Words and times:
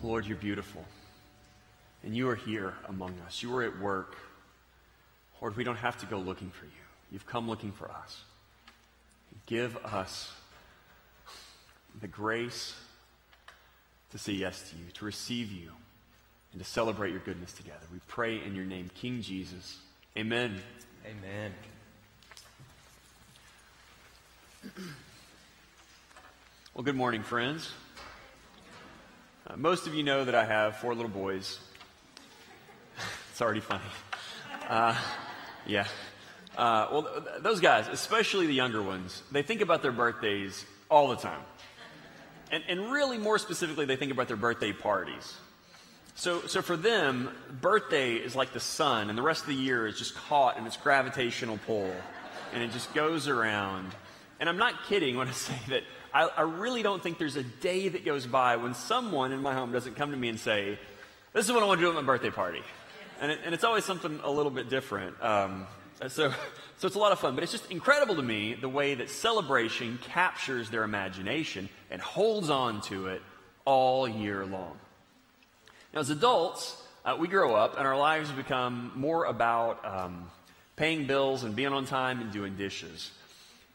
Lord, 0.00 0.26
you're 0.26 0.36
beautiful. 0.36 0.84
And 2.04 2.16
you 2.16 2.28
are 2.28 2.36
here 2.36 2.72
among 2.88 3.14
us. 3.26 3.42
You 3.42 3.56
are 3.56 3.64
at 3.64 3.80
work. 3.80 4.16
Lord, 5.40 5.56
we 5.56 5.64
don't 5.64 5.74
have 5.74 5.98
to 5.98 6.06
go 6.06 6.18
looking 6.18 6.50
for 6.50 6.66
you. 6.66 6.70
You've 7.10 7.26
come 7.26 7.48
looking 7.48 7.72
for 7.72 7.90
us. 7.90 8.20
Give 9.46 9.76
us 9.78 10.32
the 12.00 12.06
grace 12.06 12.76
to 14.12 14.18
say 14.18 14.34
yes 14.34 14.70
to 14.70 14.76
you, 14.76 14.84
to 14.94 15.04
receive 15.04 15.50
you, 15.50 15.72
and 16.52 16.62
to 16.62 16.68
celebrate 16.68 17.10
your 17.10 17.20
goodness 17.20 17.52
together. 17.52 17.84
We 17.92 17.98
pray 18.06 18.40
in 18.40 18.54
your 18.54 18.66
name, 18.66 18.92
King 18.94 19.20
Jesus. 19.20 19.78
Amen. 20.16 20.60
Amen. 21.04 21.52
Well, 26.72 26.84
good 26.84 26.94
morning, 26.94 27.24
friends. 27.24 27.72
Uh, 29.48 29.56
most 29.56 29.86
of 29.86 29.94
you 29.94 30.02
know 30.02 30.24
that 30.24 30.34
I 30.34 30.44
have 30.44 30.76
four 30.76 30.94
little 30.94 31.10
boys. 31.10 31.58
it's 33.30 33.40
already 33.40 33.60
funny. 33.60 33.80
Uh, 34.68 34.94
yeah. 35.66 35.86
Uh, 36.56 36.88
well, 36.92 37.02
th- 37.02 37.42
those 37.42 37.60
guys, 37.60 37.88
especially 37.88 38.46
the 38.46 38.54
younger 38.54 38.82
ones, 38.82 39.22
they 39.32 39.42
think 39.42 39.62
about 39.62 39.80
their 39.80 39.92
birthdays 39.92 40.66
all 40.90 41.08
the 41.08 41.16
time. 41.16 41.40
And, 42.50 42.62
and 42.68 42.92
really, 42.92 43.16
more 43.16 43.38
specifically, 43.38 43.86
they 43.86 43.96
think 43.96 44.12
about 44.12 44.28
their 44.28 44.36
birthday 44.36 44.72
parties. 44.72 45.34
So, 46.14 46.42
so 46.46 46.60
for 46.60 46.76
them, 46.76 47.30
birthday 47.60 48.14
is 48.14 48.34
like 48.34 48.52
the 48.52 48.60
sun, 48.60 49.08
and 49.08 49.16
the 49.16 49.22
rest 49.22 49.42
of 49.42 49.48
the 49.48 49.54
year 49.54 49.86
is 49.86 49.96
just 49.96 50.14
caught 50.14 50.58
in 50.58 50.66
its 50.66 50.76
gravitational 50.76 51.58
pull, 51.64 51.94
and 52.52 52.62
it 52.62 52.72
just 52.72 52.92
goes 52.92 53.28
around. 53.28 53.94
And 54.40 54.48
I'm 54.48 54.58
not 54.58 54.84
kidding 54.88 55.16
when 55.16 55.28
I 55.28 55.32
say 55.32 55.58
that 55.68 55.84
I, 56.12 56.28
I 56.28 56.42
really 56.42 56.82
don't 56.82 57.02
think 57.02 57.18
there's 57.18 57.36
a 57.36 57.42
day 57.42 57.88
that 57.88 58.04
goes 58.04 58.26
by 58.26 58.56
when 58.56 58.74
someone 58.74 59.32
in 59.32 59.40
my 59.40 59.54
home 59.54 59.72
doesn't 59.72 59.96
come 59.96 60.10
to 60.10 60.16
me 60.16 60.28
and 60.28 60.38
say, 60.38 60.78
This 61.32 61.46
is 61.46 61.52
what 61.52 61.62
I 61.62 61.66
want 61.66 61.80
to 61.80 61.86
do 61.86 61.90
at 61.90 61.94
my 61.94 62.02
birthday 62.02 62.30
party. 62.30 62.62
And, 63.20 63.32
it, 63.32 63.40
and 63.44 63.54
it's 63.54 63.64
always 63.64 63.84
something 63.84 64.20
a 64.22 64.30
little 64.30 64.50
bit 64.50 64.68
different. 64.68 65.20
Um, 65.22 65.66
so, 66.06 66.32
so 66.78 66.86
it's 66.86 66.94
a 66.94 66.98
lot 67.00 67.10
of 67.10 67.18
fun, 67.18 67.34
but 67.34 67.42
it's 67.42 67.50
just 67.50 67.70
incredible 67.70 68.14
to 68.16 68.22
me 68.22 68.54
the 68.54 68.68
way 68.68 68.94
that 68.94 69.10
celebration 69.10 69.98
captures 70.02 70.70
their 70.70 70.84
imagination 70.84 71.68
and 71.90 72.00
holds 72.00 72.50
on 72.50 72.80
to 72.82 73.08
it 73.08 73.22
all 73.64 74.06
year 74.08 74.46
long. 74.46 74.78
Now, 75.92 76.00
as 76.00 76.10
adults, 76.10 76.80
uh, 77.04 77.16
we 77.18 77.26
grow 77.26 77.56
up 77.56 77.76
and 77.76 77.86
our 77.86 77.98
lives 77.98 78.30
become 78.30 78.92
more 78.94 79.24
about 79.24 79.84
um, 79.84 80.30
paying 80.76 81.06
bills 81.06 81.42
and 81.42 81.56
being 81.56 81.72
on 81.72 81.84
time 81.84 82.20
and 82.20 82.30
doing 82.30 82.56
dishes. 82.56 83.10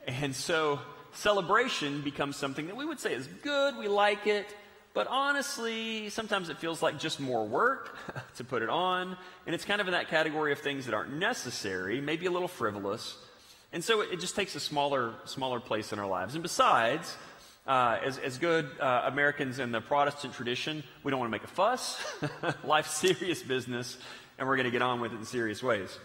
And 0.07 0.35
so 0.35 0.79
celebration 1.13 2.01
becomes 2.01 2.35
something 2.35 2.67
that 2.67 2.75
we 2.75 2.85
would 2.85 2.99
say 2.99 3.13
is 3.13 3.27
good, 3.41 3.77
we 3.77 3.87
like 3.87 4.27
it, 4.27 4.55
but 4.93 5.07
honestly, 5.07 6.09
sometimes 6.09 6.49
it 6.49 6.57
feels 6.57 6.83
like 6.83 6.99
just 6.99 7.19
more 7.19 7.45
work 7.45 7.97
to 8.37 8.43
put 8.43 8.61
it 8.61 8.69
on. 8.69 9.17
And 9.45 9.55
it's 9.55 9.65
kind 9.65 9.81
of 9.81 9.87
in 9.87 9.93
that 9.93 10.09
category 10.09 10.51
of 10.51 10.59
things 10.59 10.85
that 10.85 10.93
aren't 10.93 11.13
necessary, 11.13 11.99
maybe 11.99 12.27
a 12.27 12.31
little 12.31 12.47
frivolous. 12.47 13.17
And 13.71 13.83
so 13.83 14.01
it 14.01 14.19
just 14.19 14.35
takes 14.35 14.55
a 14.55 14.59
smaller, 14.59 15.15
smaller 15.25 15.59
place 15.59 15.93
in 15.93 15.99
our 15.99 16.07
lives. 16.07 16.35
And 16.35 16.43
besides, 16.43 17.17
uh, 17.65 17.97
as, 18.03 18.19
as 18.19 18.37
good 18.37 18.69
uh, 18.79 19.03
Americans 19.05 19.57
in 19.57 19.71
the 19.71 19.81
Protestant 19.81 20.35
tradition, 20.35 20.83
we 21.01 21.09
don't 21.09 21.19
want 21.19 21.29
to 21.29 21.31
make 21.31 21.43
a 21.43 21.47
fuss. 21.47 21.99
Life's 22.63 22.95
serious 22.95 23.41
business, 23.41 23.97
and 24.37 24.47
we're 24.47 24.57
going 24.57 24.65
to 24.65 24.71
get 24.71 24.83
on 24.83 25.01
with 25.01 25.11
it 25.11 25.15
in 25.15 25.25
serious 25.25 25.63
ways. 25.63 25.97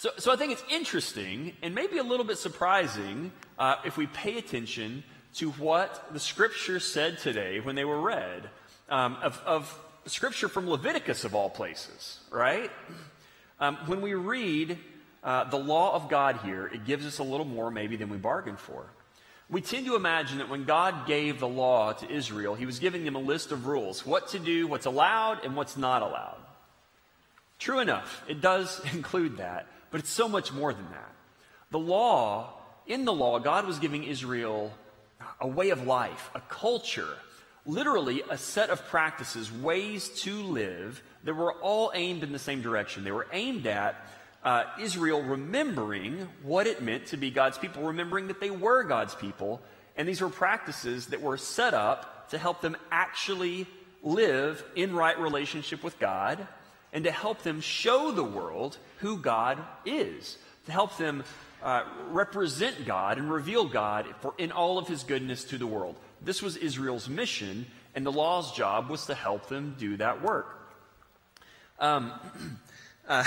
So, 0.00 0.08
so 0.16 0.32
I 0.32 0.36
think 0.36 0.52
it's 0.52 0.64
interesting 0.70 1.52
and 1.60 1.74
maybe 1.74 1.98
a 1.98 2.02
little 2.02 2.24
bit 2.24 2.38
surprising 2.38 3.32
uh, 3.58 3.76
if 3.84 3.98
we 3.98 4.06
pay 4.06 4.38
attention 4.38 5.04
to 5.34 5.50
what 5.50 6.14
the 6.14 6.18
scripture 6.18 6.80
said 6.80 7.18
today 7.18 7.60
when 7.60 7.74
they 7.74 7.84
were 7.84 8.00
read 8.00 8.48
um, 8.88 9.18
of, 9.22 9.38
of, 9.44 9.78
scripture 10.06 10.48
from 10.48 10.70
Leviticus, 10.70 11.24
of 11.24 11.34
all 11.34 11.50
places, 11.50 12.18
right? 12.30 12.70
Um, 13.60 13.76
when 13.84 14.00
we 14.00 14.14
read 14.14 14.78
uh, 15.22 15.44
the 15.44 15.58
law 15.58 15.94
of 15.94 16.08
God 16.08 16.38
here, 16.44 16.66
it 16.72 16.86
gives 16.86 17.04
us 17.04 17.18
a 17.18 17.22
little 17.22 17.44
more 17.44 17.70
maybe 17.70 17.96
than 17.96 18.08
we 18.08 18.16
bargained 18.16 18.58
for. 18.58 18.86
We 19.50 19.60
tend 19.60 19.84
to 19.84 19.96
imagine 19.96 20.38
that 20.38 20.48
when 20.48 20.64
God 20.64 21.06
gave 21.06 21.40
the 21.40 21.48
law 21.48 21.92
to 21.92 22.10
Israel, 22.10 22.54
he 22.54 22.64
was 22.64 22.78
giving 22.78 23.04
them 23.04 23.16
a 23.16 23.20
list 23.20 23.52
of 23.52 23.66
rules 23.66 24.06
what 24.06 24.28
to 24.28 24.38
do, 24.38 24.66
what's 24.66 24.86
allowed, 24.86 25.44
and 25.44 25.54
what's 25.54 25.76
not 25.76 26.00
allowed. 26.00 26.38
True 27.58 27.80
enough, 27.80 28.24
it 28.26 28.40
does 28.40 28.80
include 28.94 29.36
that. 29.36 29.66
But 29.90 30.00
it's 30.00 30.10
so 30.10 30.28
much 30.28 30.52
more 30.52 30.72
than 30.72 30.88
that. 30.90 31.12
The 31.70 31.78
law, 31.78 32.54
in 32.86 33.04
the 33.04 33.12
law, 33.12 33.38
God 33.38 33.66
was 33.66 33.78
giving 33.78 34.04
Israel 34.04 34.72
a 35.40 35.46
way 35.46 35.70
of 35.70 35.86
life, 35.86 36.30
a 36.34 36.40
culture, 36.40 37.16
literally 37.66 38.22
a 38.28 38.38
set 38.38 38.70
of 38.70 38.84
practices, 38.86 39.52
ways 39.52 40.08
to 40.22 40.42
live 40.42 41.02
that 41.24 41.34
were 41.34 41.52
all 41.54 41.92
aimed 41.94 42.22
in 42.22 42.32
the 42.32 42.38
same 42.38 42.62
direction. 42.62 43.04
They 43.04 43.12
were 43.12 43.26
aimed 43.32 43.66
at 43.66 44.06
uh, 44.42 44.64
Israel 44.80 45.22
remembering 45.22 46.26
what 46.42 46.66
it 46.66 46.82
meant 46.82 47.06
to 47.06 47.16
be 47.16 47.30
God's 47.30 47.58
people, 47.58 47.82
remembering 47.82 48.28
that 48.28 48.40
they 48.40 48.50
were 48.50 48.82
God's 48.84 49.14
people. 49.14 49.60
And 49.96 50.08
these 50.08 50.20
were 50.20 50.30
practices 50.30 51.06
that 51.08 51.20
were 51.20 51.36
set 51.36 51.74
up 51.74 52.30
to 52.30 52.38
help 52.38 52.60
them 52.60 52.76
actually 52.90 53.66
live 54.02 54.64
in 54.74 54.94
right 54.94 55.18
relationship 55.18 55.84
with 55.84 55.98
God 55.98 56.46
and 56.92 57.04
to 57.04 57.10
help 57.10 57.42
them 57.42 57.60
show 57.60 58.10
the 58.10 58.24
world 58.24 58.78
who 58.98 59.16
God 59.16 59.58
is, 59.84 60.38
to 60.66 60.72
help 60.72 60.96
them 60.96 61.24
uh, 61.62 61.84
represent 62.08 62.86
God 62.86 63.18
and 63.18 63.30
reveal 63.30 63.66
God 63.66 64.06
for, 64.20 64.34
in 64.38 64.52
all 64.52 64.78
of 64.78 64.88
his 64.88 65.04
goodness 65.04 65.44
to 65.44 65.58
the 65.58 65.66
world. 65.66 65.96
This 66.22 66.42
was 66.42 66.56
Israel's 66.56 67.08
mission, 67.08 67.66
and 67.94 68.04
the 68.04 68.12
law's 68.12 68.52
job 68.52 68.88
was 68.88 69.06
to 69.06 69.14
help 69.14 69.48
them 69.48 69.76
do 69.78 69.96
that 69.98 70.22
work. 70.22 70.58
Um, 71.78 72.12
uh, 73.08 73.24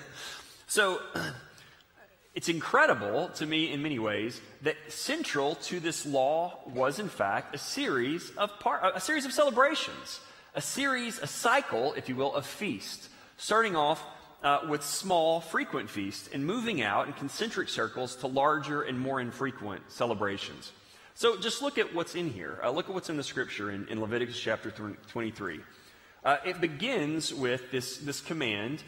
so, 0.66 1.00
it's 2.34 2.48
incredible 2.48 3.28
to 3.36 3.46
me 3.46 3.70
in 3.72 3.82
many 3.82 3.98
ways 3.98 4.40
that 4.62 4.76
central 4.88 5.56
to 5.56 5.80
this 5.80 6.06
law 6.06 6.58
was, 6.66 6.98
in 6.98 7.08
fact, 7.08 7.54
a 7.54 7.58
series 7.58 8.30
of 8.36 8.58
par- 8.60 8.92
a 8.94 9.00
series 9.00 9.24
of 9.24 9.32
celebrations, 9.32 10.20
a 10.54 10.60
series, 10.60 11.18
a 11.18 11.26
cycle, 11.26 11.94
if 11.94 12.08
you 12.08 12.16
will, 12.16 12.34
of 12.34 12.46
feasts 12.46 13.08
starting 13.36 13.74
off 13.74 14.04
uh, 14.44 14.60
with 14.68 14.84
small, 14.84 15.40
frequent 15.40 15.90
feasts 15.90 16.28
and 16.32 16.46
moving 16.46 16.80
out 16.80 17.08
in 17.08 17.12
concentric 17.12 17.68
circles 17.68 18.14
to 18.16 18.26
larger 18.28 18.82
and 18.82 18.98
more 18.98 19.20
infrequent 19.20 19.82
celebrations. 19.88 20.70
So 21.14 21.36
just 21.36 21.60
look 21.60 21.76
at 21.76 21.94
what's 21.94 22.14
in 22.14 22.30
here. 22.30 22.58
Uh, 22.62 22.70
look 22.70 22.88
at 22.88 22.94
what's 22.94 23.10
in 23.10 23.16
the 23.16 23.22
scripture 23.24 23.70
in, 23.70 23.86
in 23.88 24.00
Leviticus 24.00 24.38
chapter 24.38 24.70
23. 24.70 25.60
Uh, 26.24 26.36
it 26.44 26.60
begins 26.60 27.34
with 27.34 27.70
this, 27.72 27.98
this 27.98 28.20
command 28.20 28.82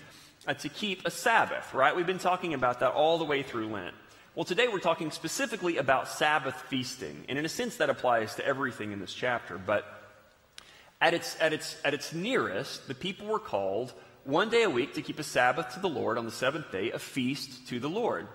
uh, 0.47 0.55
to 0.55 0.69
keep 0.69 1.05
a 1.05 1.11
Sabbath, 1.11 1.75
right? 1.75 1.95
We've 1.95 2.07
been 2.07 2.19
talking 2.19 2.55
about 2.55 2.81
that 2.81 2.93
all 2.93 3.19
the 3.19 3.25
way 3.25 3.43
through 3.43 3.69
Lent. 3.69 3.95
Well, 4.37 4.45
today 4.45 4.69
we're 4.69 4.79
talking 4.79 5.11
specifically 5.11 5.79
about 5.79 6.09
Sabbath 6.09 6.55
feasting. 6.69 7.25
And 7.29 7.39
in 7.39 7.45
a 7.45 7.49
sense, 7.49 7.77
that 7.77 7.91
applies 7.91 8.37
to 8.37 8.47
everything 8.47 8.93
in 8.93 9.01
this 9.01 9.13
chapter. 9.13 9.59
But 9.59 9.94
at 11.05 11.13
its, 11.13 11.37
at 11.39 11.53
its, 11.53 11.77
at 11.85 11.93
its 11.93 12.15
nearest, 12.15 12.89
the 12.89 12.95
people 12.95 13.27
were 13.27 13.39
called 13.39 13.93
one 14.25 14.49
day 14.49 14.63
a 14.63 14.71
week 14.71 14.95
to 14.95 15.03
keep 15.03 15.19
a 15.19 15.23
Sabbath 15.23 15.75
to 15.75 15.81
the 15.81 15.89
Lord 15.89 16.17
on 16.17 16.25
the 16.25 16.33
seventh 16.33 16.73
day, 16.73 16.93
a 16.93 16.99
feast 16.99 17.69
to 17.69 17.79
the 17.79 17.91
Lord. 17.91 18.27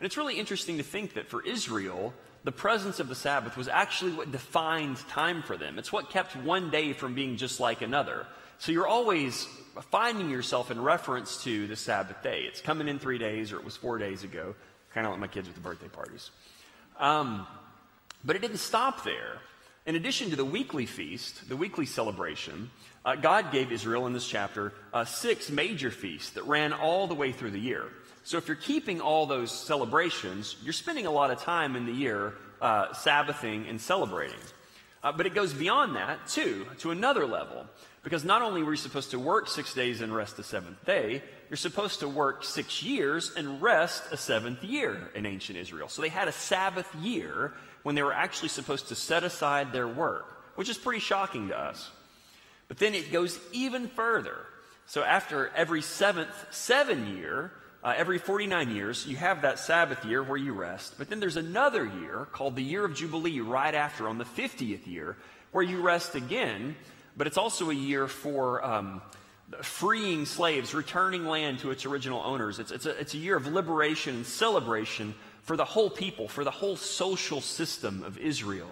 And 0.00 0.06
it's 0.06 0.16
really 0.16 0.38
interesting 0.38 0.78
to 0.78 0.82
think 0.82 1.14
that 1.14 1.28
for 1.28 1.44
Israel, 1.44 2.14
the 2.44 2.52
presence 2.52 2.98
of 2.98 3.10
the 3.10 3.14
Sabbath 3.14 3.58
was 3.58 3.68
actually 3.68 4.12
what 4.12 4.32
defined 4.32 4.96
time 5.10 5.42
for 5.42 5.58
them. 5.58 5.78
It's 5.78 5.92
what 5.92 6.08
kept 6.08 6.34
one 6.34 6.70
day 6.70 6.94
from 6.94 7.14
being 7.14 7.36
just 7.36 7.60
like 7.60 7.82
another. 7.82 8.26
So 8.58 8.72
you're 8.72 8.88
always 8.88 9.46
finding 9.90 10.30
yourself 10.30 10.70
in 10.70 10.80
reference 10.80 11.44
to 11.44 11.66
the 11.66 11.76
Sabbath 11.76 12.22
day. 12.22 12.44
It's 12.48 12.62
coming 12.62 12.88
in 12.88 12.98
three 12.98 13.18
days, 13.18 13.52
or 13.52 13.56
it 13.56 13.66
was 13.66 13.76
four 13.76 13.98
days 13.98 14.24
ago, 14.24 14.54
kind 14.94 15.06
of 15.06 15.12
like 15.12 15.20
my 15.20 15.26
kids 15.26 15.46
with 15.46 15.56
the 15.56 15.62
birthday 15.62 15.88
parties. 15.88 16.30
Um, 16.98 17.46
but 18.24 18.34
it 18.34 18.40
didn't 18.40 18.58
stop 18.60 19.04
there. 19.04 19.40
In 19.88 19.96
addition 19.96 20.28
to 20.28 20.36
the 20.36 20.44
weekly 20.44 20.84
feast, 20.84 21.48
the 21.48 21.56
weekly 21.56 21.86
celebration, 21.86 22.70
uh, 23.06 23.14
God 23.14 23.50
gave 23.50 23.72
Israel 23.72 24.06
in 24.06 24.12
this 24.12 24.28
chapter 24.28 24.74
uh, 24.92 25.06
six 25.06 25.48
major 25.48 25.90
feasts 25.90 26.32
that 26.32 26.44
ran 26.44 26.74
all 26.74 27.06
the 27.06 27.14
way 27.14 27.32
through 27.32 27.52
the 27.52 27.58
year. 27.58 27.84
So 28.22 28.36
if 28.36 28.48
you're 28.48 28.56
keeping 28.58 29.00
all 29.00 29.24
those 29.24 29.50
celebrations, 29.50 30.56
you're 30.62 30.74
spending 30.74 31.06
a 31.06 31.10
lot 31.10 31.30
of 31.30 31.40
time 31.40 31.74
in 31.74 31.86
the 31.86 31.92
year 31.92 32.34
uh, 32.60 32.92
Sabbathing 32.92 33.66
and 33.66 33.80
celebrating. 33.80 34.36
Uh, 35.02 35.12
but 35.12 35.24
it 35.24 35.34
goes 35.34 35.54
beyond 35.54 35.96
that, 35.96 36.28
too, 36.28 36.66
to 36.80 36.90
another 36.90 37.26
level. 37.26 37.64
Because 38.02 38.24
not 38.24 38.42
only 38.42 38.62
were 38.62 38.72
you 38.72 38.76
supposed 38.76 39.12
to 39.12 39.18
work 39.18 39.48
six 39.48 39.72
days 39.72 40.02
and 40.02 40.14
rest 40.14 40.36
the 40.36 40.42
seventh 40.42 40.84
day, 40.84 41.22
you're 41.48 41.56
supposed 41.56 42.00
to 42.00 42.08
work 42.08 42.44
six 42.44 42.82
years 42.82 43.32
and 43.38 43.62
rest 43.62 44.02
a 44.12 44.18
seventh 44.18 44.62
year 44.62 45.10
in 45.14 45.24
ancient 45.24 45.56
Israel. 45.56 45.88
So 45.88 46.02
they 46.02 46.10
had 46.10 46.28
a 46.28 46.32
Sabbath 46.32 46.94
year 46.96 47.54
when 47.82 47.94
they 47.94 48.02
were 48.02 48.12
actually 48.12 48.48
supposed 48.48 48.88
to 48.88 48.94
set 48.94 49.24
aside 49.24 49.72
their 49.72 49.88
work, 49.88 50.26
which 50.56 50.68
is 50.68 50.78
pretty 50.78 51.00
shocking 51.00 51.48
to 51.48 51.58
us. 51.58 51.90
But 52.68 52.78
then 52.78 52.94
it 52.94 53.12
goes 53.12 53.38
even 53.52 53.88
further. 53.88 54.36
So 54.86 55.02
after 55.02 55.48
every 55.54 55.82
seventh 55.82 56.34
seven 56.50 57.16
year, 57.16 57.52
uh, 57.84 57.94
every 57.96 58.18
49 58.18 58.74
years, 58.74 59.06
you 59.06 59.16
have 59.16 59.42
that 59.42 59.58
Sabbath 59.58 60.04
year 60.04 60.22
where 60.22 60.36
you 60.36 60.52
rest. 60.52 60.94
But 60.98 61.08
then 61.08 61.20
there's 61.20 61.36
another 61.36 61.86
year 61.86 62.26
called 62.32 62.56
the 62.56 62.62
year 62.62 62.84
of 62.84 62.94
Jubilee 62.94 63.40
right 63.40 63.74
after 63.74 64.08
on 64.08 64.18
the 64.18 64.24
50th 64.24 64.86
year 64.86 65.16
where 65.52 65.64
you 65.64 65.80
rest 65.80 66.14
again. 66.14 66.76
but 67.16 67.26
it's 67.26 67.38
also 67.38 67.70
a 67.70 67.74
year 67.74 68.06
for 68.06 68.64
um, 68.64 69.02
freeing 69.62 70.24
slaves, 70.24 70.74
returning 70.74 71.24
land 71.24 71.58
to 71.60 71.70
its 71.70 71.86
original 71.86 72.20
owners. 72.24 72.58
It's, 72.58 72.70
it's, 72.70 72.86
a, 72.86 72.90
it's 72.98 73.14
a 73.14 73.18
year 73.18 73.36
of 73.36 73.46
liberation 73.46 74.16
and 74.16 74.26
celebration 74.26 75.14
for 75.48 75.56
the 75.56 75.64
whole 75.64 75.88
people, 75.88 76.28
for 76.28 76.44
the 76.44 76.50
whole 76.50 76.76
social 76.76 77.40
system 77.40 78.02
of 78.02 78.18
Israel. 78.18 78.68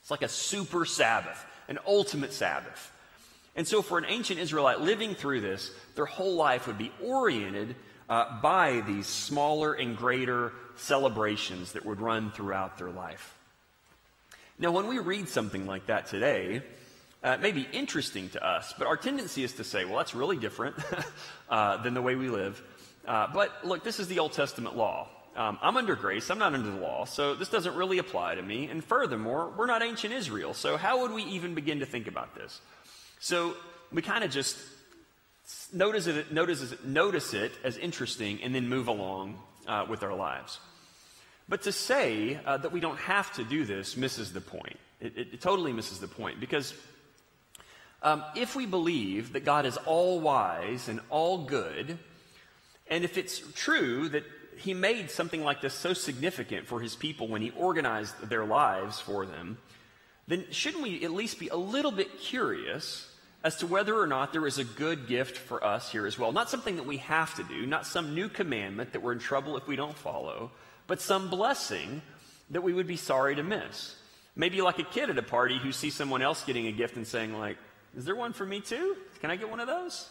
It's 0.00 0.10
like 0.10 0.22
a 0.22 0.28
super 0.28 0.86
Sabbath, 0.86 1.44
an 1.68 1.78
ultimate 1.86 2.32
Sabbath. 2.32 2.90
And 3.56 3.68
so, 3.68 3.82
for 3.82 3.98
an 3.98 4.06
ancient 4.08 4.40
Israelite 4.40 4.80
living 4.80 5.14
through 5.14 5.42
this, 5.42 5.70
their 5.94 6.06
whole 6.06 6.34
life 6.34 6.66
would 6.66 6.78
be 6.78 6.90
oriented 7.04 7.76
uh, 8.08 8.40
by 8.40 8.82
these 8.86 9.06
smaller 9.06 9.74
and 9.74 9.94
greater 9.94 10.54
celebrations 10.76 11.72
that 11.72 11.84
would 11.84 12.00
run 12.00 12.30
throughout 12.30 12.78
their 12.78 12.90
life. 12.90 13.34
Now, 14.58 14.72
when 14.72 14.86
we 14.86 14.98
read 14.98 15.28
something 15.28 15.66
like 15.66 15.86
that 15.88 16.06
today, 16.06 16.62
uh, 17.22 17.32
it 17.32 17.42
may 17.42 17.52
be 17.52 17.68
interesting 17.70 18.30
to 18.30 18.42
us, 18.42 18.72
but 18.78 18.86
our 18.86 18.96
tendency 18.96 19.44
is 19.44 19.52
to 19.54 19.64
say, 19.64 19.84
well, 19.84 19.98
that's 19.98 20.14
really 20.14 20.38
different 20.38 20.74
uh, 21.50 21.76
than 21.82 21.92
the 21.92 22.02
way 22.02 22.14
we 22.14 22.30
live. 22.30 22.62
Uh, 23.06 23.26
but 23.34 23.52
look, 23.62 23.84
this 23.84 24.00
is 24.00 24.08
the 24.08 24.20
Old 24.20 24.32
Testament 24.32 24.74
law. 24.74 25.06
Um, 25.34 25.58
I'm 25.62 25.78
under 25.78 25.96
grace, 25.96 26.30
I'm 26.30 26.38
not 26.38 26.52
under 26.52 26.70
the 26.70 26.76
law, 26.76 27.06
so 27.06 27.34
this 27.34 27.48
doesn't 27.48 27.74
really 27.74 27.98
apply 27.98 28.34
to 28.34 28.42
me. 28.42 28.66
And 28.66 28.84
furthermore, 28.84 29.50
we're 29.56 29.66
not 29.66 29.82
ancient 29.82 30.12
Israel, 30.12 30.52
so 30.52 30.76
how 30.76 31.00
would 31.00 31.12
we 31.12 31.22
even 31.24 31.54
begin 31.54 31.80
to 31.80 31.86
think 31.86 32.06
about 32.06 32.34
this? 32.34 32.60
So 33.18 33.54
we 33.90 34.02
kind 34.02 34.24
of 34.24 34.30
just 34.30 34.58
notice 35.72 36.06
it, 36.06 36.32
notice, 36.32 36.72
it, 36.72 36.84
notice 36.84 37.32
it 37.32 37.52
as 37.64 37.78
interesting 37.78 38.42
and 38.42 38.54
then 38.54 38.68
move 38.68 38.88
along 38.88 39.38
uh, 39.66 39.86
with 39.88 40.02
our 40.02 40.14
lives. 40.14 40.60
But 41.48 41.62
to 41.62 41.72
say 41.72 42.38
uh, 42.44 42.58
that 42.58 42.72
we 42.72 42.80
don't 42.80 42.98
have 42.98 43.32
to 43.34 43.44
do 43.44 43.64
this 43.64 43.96
misses 43.96 44.32
the 44.32 44.40
point. 44.40 44.78
It, 45.00 45.16
it, 45.16 45.28
it 45.34 45.40
totally 45.40 45.72
misses 45.72 45.98
the 45.98 46.08
point 46.08 46.40
because 46.40 46.74
um, 48.02 48.24
if 48.36 48.54
we 48.54 48.66
believe 48.66 49.32
that 49.32 49.44
God 49.44 49.66
is 49.66 49.76
all 49.78 50.20
wise 50.20 50.88
and 50.88 51.00
all 51.08 51.44
good, 51.44 51.98
and 52.88 53.04
if 53.04 53.16
it's 53.16 53.42
true 53.54 54.08
that 54.10 54.24
He 54.56 54.74
made 54.74 55.10
something 55.10 55.42
like 55.42 55.60
this 55.60 55.74
so 55.74 55.92
significant 55.92 56.66
for 56.66 56.80
His 56.80 56.94
people 56.94 57.28
when 57.28 57.42
He 57.42 57.50
organized 57.50 58.28
their 58.28 58.44
lives 58.44 59.00
for 59.00 59.26
them, 59.26 59.58
then 60.28 60.44
shouldn't 60.50 60.82
we 60.82 61.04
at 61.04 61.10
least 61.12 61.38
be 61.38 61.48
a 61.48 61.56
little 61.56 61.90
bit 61.90 62.18
curious 62.18 63.08
as 63.44 63.56
to 63.56 63.66
whether 63.66 63.98
or 63.98 64.06
not 64.06 64.32
there 64.32 64.46
is 64.46 64.58
a 64.58 64.64
good 64.64 65.08
gift 65.08 65.36
for 65.36 65.64
us 65.64 65.90
here 65.90 66.06
as 66.06 66.18
well? 66.18 66.32
Not 66.32 66.48
something 66.48 66.76
that 66.76 66.86
we 66.86 66.98
have 66.98 67.34
to 67.36 67.42
do, 67.42 67.66
not 67.66 67.86
some 67.86 68.14
new 68.14 68.28
commandment 68.28 68.92
that 68.92 69.02
we're 69.02 69.12
in 69.12 69.18
trouble 69.18 69.56
if 69.56 69.66
we 69.66 69.76
don't 69.76 69.96
follow, 69.96 70.52
but 70.86 71.00
some 71.00 71.28
blessing 71.28 72.02
that 72.50 72.62
we 72.62 72.72
would 72.72 72.86
be 72.86 72.96
sorry 72.96 73.34
to 73.34 73.42
miss. 73.42 73.96
Maybe 74.36 74.62
like 74.62 74.78
a 74.78 74.84
kid 74.84 75.10
at 75.10 75.18
a 75.18 75.22
party 75.22 75.58
who 75.58 75.72
sees 75.72 75.94
someone 75.94 76.22
else 76.22 76.44
getting 76.44 76.66
a 76.66 76.72
gift 76.72 76.96
and 76.96 77.06
saying, 77.06 77.38
like, 77.38 77.58
is 77.96 78.04
there 78.04 78.16
one 78.16 78.32
for 78.32 78.46
me 78.46 78.60
too? 78.60 78.96
Can 79.20 79.30
I 79.30 79.36
get 79.36 79.50
one 79.50 79.60
of 79.60 79.66
those? 79.66 80.08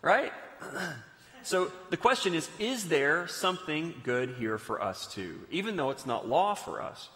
Right? 0.00 0.32
so 1.42 1.70
the 1.90 1.96
question 1.96 2.34
is 2.34 2.48
Is 2.58 2.88
there 2.88 3.26
something 3.28 3.94
good 4.02 4.36
here 4.38 4.58
for 4.58 4.82
us 4.82 5.12
too, 5.12 5.40
even 5.50 5.76
though 5.76 5.90
it's 5.90 6.06
not 6.06 6.28
law 6.28 6.54
for 6.54 6.82
us? 6.82 7.08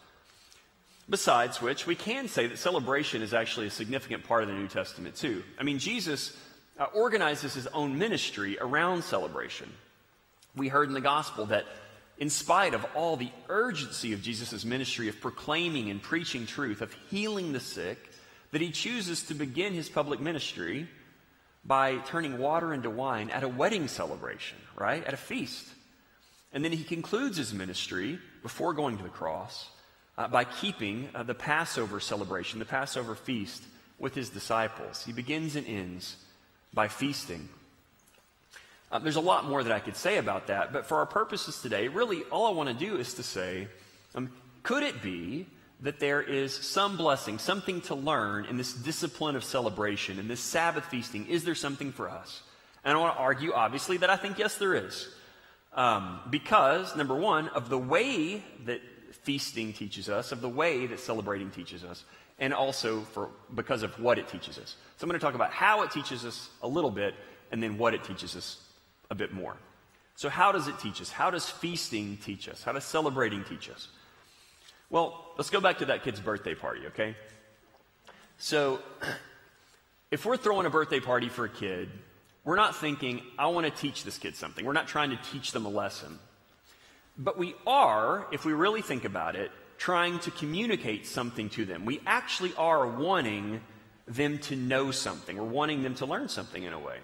Besides 1.09 1.63
which, 1.63 1.87
we 1.87 1.95
can 1.95 2.27
say 2.27 2.49
that 2.49 2.59
celebration 2.59 3.23
is 3.23 3.33
actually 3.33 3.69
a 3.69 3.71
significant 3.71 4.25
part 4.25 4.43
of 4.43 4.49
the 4.49 4.55
New 4.55 4.67
Testament 4.67 5.15
too. 5.15 5.45
I 5.59 5.63
mean, 5.63 5.79
Jesus 5.79 6.37
uh, 6.79 6.87
organizes 6.95 7.55
his 7.55 7.69
own 7.69 7.97
ministry 7.97 8.59
around 8.61 9.05
celebration. 9.05 9.73
We 10.57 10.69
heard 10.69 10.89
in 10.89 10.95
the 10.95 11.01
gospel 11.01 11.47
that 11.47 11.65
in 12.19 12.31
spite 12.31 12.75
of 12.75 12.85
all 12.95 13.17
the 13.17 13.31
urgency 13.49 14.15
of 14.15 14.23
Jesus' 14.23 14.65
ministry 14.65 15.09
of 15.09 15.21
proclaiming 15.21 15.91
and 15.91 16.03
preaching 16.03 16.47
truth, 16.47 16.81
of 16.81 16.93
healing 17.11 17.53
the 17.53 17.61
sick, 17.61 18.11
that 18.53 18.61
he 18.61 18.71
chooses 18.71 19.23
to 19.25 19.35
begin 19.35 19.75
his 19.75 19.89
public 19.89 20.19
ministry 20.19 20.89
by 21.67 21.97
turning 22.07 22.39
water 22.39 22.73
into 22.73 22.91
wine 22.91 23.31
at 23.31 23.43
a 23.43 23.49
wedding 23.49 23.89
celebration, 23.89 24.59
right? 24.77 25.05
At 25.05 25.15
a 25.15 25.17
feast. 25.19 25.67
And 26.53 26.65
then 26.65 26.73
he 26.73 26.85
concludes 26.85 27.37
his 27.37 27.53
ministry 27.53 28.19
before 28.43 28.73
going 28.73 28.97
to 28.99 29.03
the 29.03 29.09
cross 29.09 29.69
uh, 30.17 30.29
by 30.29 30.45
keeping 30.45 31.09
uh, 31.15 31.23
the 31.25 31.35
Passover 31.35 31.99
celebration, 31.99 32.59
the 32.61 32.65
Passover 32.65 33.15
feast, 33.15 33.63
with 33.99 34.15
his 34.15 34.31
disciples. 34.31 35.05
He 35.05 35.13
begins 35.13 35.57
and 35.57 35.67
ends 35.67 36.17
by 36.73 36.89
feasting. 36.89 37.49
Uh, 38.93 39.01
there's 39.01 39.17
a 39.17 39.21
lot 39.21 39.47
more 39.47 39.63
that 39.63 39.73
I 39.73 39.81
could 39.81 39.97
say 39.97 40.19
about 40.19 40.47
that, 40.47 40.73
but 40.73 40.87
for 40.87 40.99
our 40.99 41.07
purposes 41.07 41.61
today, 41.61 41.89
really 41.89 42.23
all 42.25 42.47
I 42.47 42.51
want 42.51 42.69
to 42.69 42.75
do 42.75 42.97
is 42.97 43.15
to 43.15 43.23
say 43.23 43.69
um, 44.15 44.31
could 44.63 44.83
it 44.83 45.03
be 45.03 45.47
that 45.81 46.01
there 46.01 46.23
is 46.23 46.55
some 46.55 46.97
blessing, 46.97 47.39
something 47.39 47.81
to 47.83 47.95
learn 47.95 48.47
in 48.47 48.57
this 48.57 48.73
discipline 48.73 49.37
of 49.37 49.45
celebration, 49.45 50.19
in 50.19 50.29
this 50.29 50.41
Sabbath 50.41 50.87
feasting. 50.87 51.27
Is 51.27 51.45
there 51.45 51.55
something 51.55 51.93
for 51.93 52.09
us? 52.09 52.43
And 52.85 52.97
I 52.97 53.01
want 53.01 53.15
to 53.15 53.21
argue, 53.21 53.53
obviously, 53.53 53.99
that 53.99 54.11
I 54.11 54.17
think 54.17 54.39
yes, 54.39 54.57
there 54.57 54.75
is. 54.75 55.09
Um, 55.75 56.21
because, 56.31 56.97
number 56.97 57.15
one, 57.15 57.49
of 57.49 57.69
the 57.69 57.79
way 57.79 58.43
that 58.65 58.81
feasting 59.23 59.73
teaches 59.73 60.09
us, 60.09 60.33
of 60.33 60.41
the 60.41 60.49
way 60.49 60.87
that 60.87 61.01
celebrating 61.01 61.51
teaches 61.51 61.85
us, 61.85 62.05
and 62.39 62.55
also 62.55 63.01
for, 63.01 63.31
because 63.55 63.83
of 63.83 63.99
what 64.01 64.19
it 64.19 64.29
teaches 64.29 64.59
us. 64.59 64.77
So 64.97 65.05
I'm 65.05 65.11
going 65.11 65.21
to 65.21 65.25
talk 65.25 65.35
about 65.35 65.51
how 65.51 65.83
it 65.83 65.91
teaches 65.91 66.25
us 66.25 66.49
a 66.63 66.69
little 66.69 66.91
bit, 66.91 67.15
and 67.53 67.63
then 67.63 67.77
what 67.77 67.93
it 67.93 68.05
teaches 68.05 68.35
us 68.37 68.63
a 69.11 69.15
bit 69.15 69.33
more. 69.33 69.57
So, 70.15 70.31
how 70.31 70.51
does 70.51 70.67
it 70.67 70.79
teach 70.79 71.03
us? 71.03 71.11
How 71.11 71.31
does 71.31 71.49
feasting 71.49 72.17
teach 72.25 72.49
us? 72.49 72.63
How 72.63 72.73
does 72.73 72.85
celebrating 72.85 73.45
teach 73.45 73.69
us? 73.69 73.89
Well, 74.89 75.25
let's 75.37 75.51
go 75.51 75.61
back 75.61 75.79
to 75.79 75.87
that 75.87 76.05
kid's 76.05 76.21
birthday 76.21 76.55
party, 76.55 76.87
okay? 76.89 77.17
So, 78.39 78.81
if 80.11 80.25
we're 80.25 80.37
throwing 80.37 80.67
a 80.67 80.71
birthday 80.71 81.01
party 81.01 81.29
for 81.29 81.45
a 81.45 81.49
kid, 81.49 81.89
we're 82.45 82.57
not 82.57 82.77
thinking, 82.77 83.23
I 83.39 83.49
want 83.49 83.67
to 83.67 83.73
teach 83.73 84.05
this 84.05 84.19
kid 84.19 84.37
something. 84.37 84.65
We're 84.65 84.73
not 84.73 84.87
trying 84.87 85.11
to 85.11 85.19
teach 85.33 85.51
them 85.51 85.67
a 85.67 85.69
lesson. 85.69 86.19
But 87.19 87.37
we 87.37 87.55
are, 87.67 88.27
if 88.31 88.45
we 88.45 88.53
really 88.53 88.83
think 88.83 89.05
about 89.05 89.35
it, 89.35 89.51
trying 89.79 90.21
to 90.21 90.31
communicate 90.31 91.07
something 91.07 91.49
to 91.51 91.65
them. 91.65 91.85
We 91.85 92.01
actually 92.07 92.55
are 92.57 92.87
wanting 92.87 93.61
them 94.07 94.39
to 94.39 94.57
know 94.57 94.93
something. 94.93 95.37
We're 95.37 95.45
wanting 95.45 95.83
them 95.83 95.97
to 95.97 96.07
learn 96.07 96.29
something 96.29 96.63
in 96.63 96.73
a 96.73 96.79
way. 96.79 96.99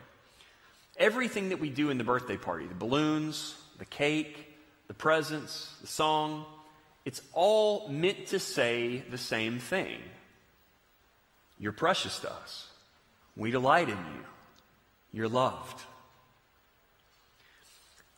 Everything 0.96 1.48
that 1.48 1.58
we 1.58 1.70
do 1.70 1.90
in 1.90 1.98
the 1.98 2.04
birthday 2.04 2.36
party 2.36 2.66
the 2.66 2.74
balloons, 2.74 3.56
the 3.78 3.84
cake, 3.84 4.54
the 4.86 4.94
presents, 4.94 5.74
the 5.80 5.86
song 5.86 6.44
it's 7.04 7.22
all 7.32 7.88
meant 7.88 8.28
to 8.28 8.38
say 8.38 9.02
the 9.10 9.18
same 9.18 9.58
thing. 9.58 9.98
You're 11.58 11.72
precious 11.72 12.18
to 12.20 12.32
us. 12.32 12.68
We 13.36 13.50
delight 13.50 13.88
in 13.88 13.96
you. 13.96 14.24
You're 15.12 15.28
loved. 15.28 15.80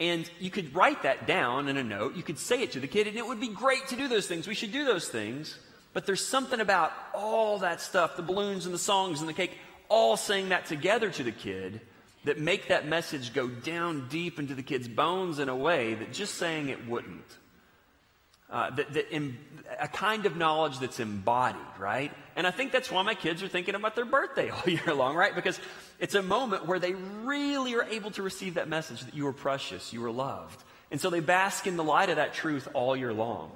And 0.01 0.29
you 0.41 0.51
could 0.51 0.75
write 0.75 1.05
that 1.05 1.27
down 1.27 1.69
in 1.69 1.77
a 1.77 1.85
note. 1.85 2.17
You 2.17 2.23
could 2.23 2.39
say 2.39 2.63
it 2.63 2.73
to 2.73 2.81
the 2.81 2.89
kid, 2.89 3.07
and 3.07 3.17
it 3.17 3.27
would 3.27 3.41
be 3.41 3.49
great 3.49 3.87
to 3.89 3.97
do 3.97 4.09
those 4.09 4.27
things. 4.27 4.49
We 4.49 4.55
should 4.55 4.73
do 4.73 4.85
those 4.85 5.09
things. 5.09 5.57
But 5.93 6.07
there's 6.07 6.27
something 6.27 6.61
about 6.61 6.93
all 7.15 7.59
that 7.59 7.81
stuff 7.81 8.17
the 8.17 8.23
balloons 8.23 8.67
and 8.67 8.75
the 8.75 8.79
songs 8.79 9.21
and 9.21 9.29
the 9.29 9.33
cake 9.33 9.57
all 9.89 10.17
saying 10.17 10.49
that 10.49 10.67
together 10.67 11.09
to 11.11 11.23
the 11.23 11.33
kid 11.33 11.81
that 12.25 12.41
make 12.41 12.69
that 12.69 12.89
message 12.89 13.33
go 13.33 13.49
down 13.49 14.09
deep 14.09 14.39
into 14.39 14.55
the 14.55 14.63
kid's 14.63 14.89
bones 14.89 15.39
in 15.39 15.49
a 15.49 15.57
way 15.57 15.95
that 15.95 16.13
just 16.13 16.35
saying 16.35 16.69
it 16.69 16.89
wouldn't. 16.89 17.39
Uh, 18.51 18.71
that, 18.71 18.93
that 18.93 19.13
in, 19.13 19.37
a 19.81 19.89
kind 19.89 20.27
of 20.27 20.37
knowledge 20.37 20.79
that's 20.79 21.01
embodied, 21.01 21.61
right? 21.79 22.13
And 22.37 22.47
I 22.47 22.51
think 22.51 22.73
that's 22.73 22.91
why 22.91 23.03
my 23.03 23.15
kids 23.15 23.43
are 23.43 23.49
thinking 23.49 23.75
about 23.75 23.97
their 23.97 24.05
birthday 24.05 24.51
all 24.51 24.69
year 24.69 24.95
long, 24.95 25.17
right? 25.17 25.35
Because 25.35 25.59
it's 25.99 26.15
a 26.15 26.23
moment 26.23 26.67
where 26.67 26.79
they 26.79 26.95
really 26.95 27.75
are 27.75 27.85
able 27.85 28.11
to 28.13 28.23
receive 28.23 28.55
that 28.55 28.69
message 28.69 29.01
that 29.03 29.15
you 29.15 29.27
are 29.27 29.33
precious, 29.33 29.93
you 29.93 30.05
are 30.05 30.11
loved. 30.11 30.63
And 30.91 31.01
so 31.01 31.11
they 31.11 31.21
bask 31.21 31.67
in 31.67 31.77
the 31.77 31.85
light 31.85 32.11
of 32.11 32.17
that 32.17 32.35
truth 32.35 32.69
all 32.75 32.97
year 32.97 33.13
long. 33.13 33.51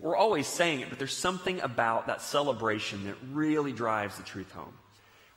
We're 0.00 0.16
always 0.16 0.46
saying 0.46 0.80
it, 0.80 0.88
but 0.88 0.98
there's 0.98 1.16
something 1.16 1.60
about 1.60 2.06
that 2.06 2.22
celebration 2.22 3.04
that 3.04 3.16
really 3.30 3.72
drives 3.72 4.16
the 4.16 4.22
truth 4.22 4.50
home. 4.52 4.72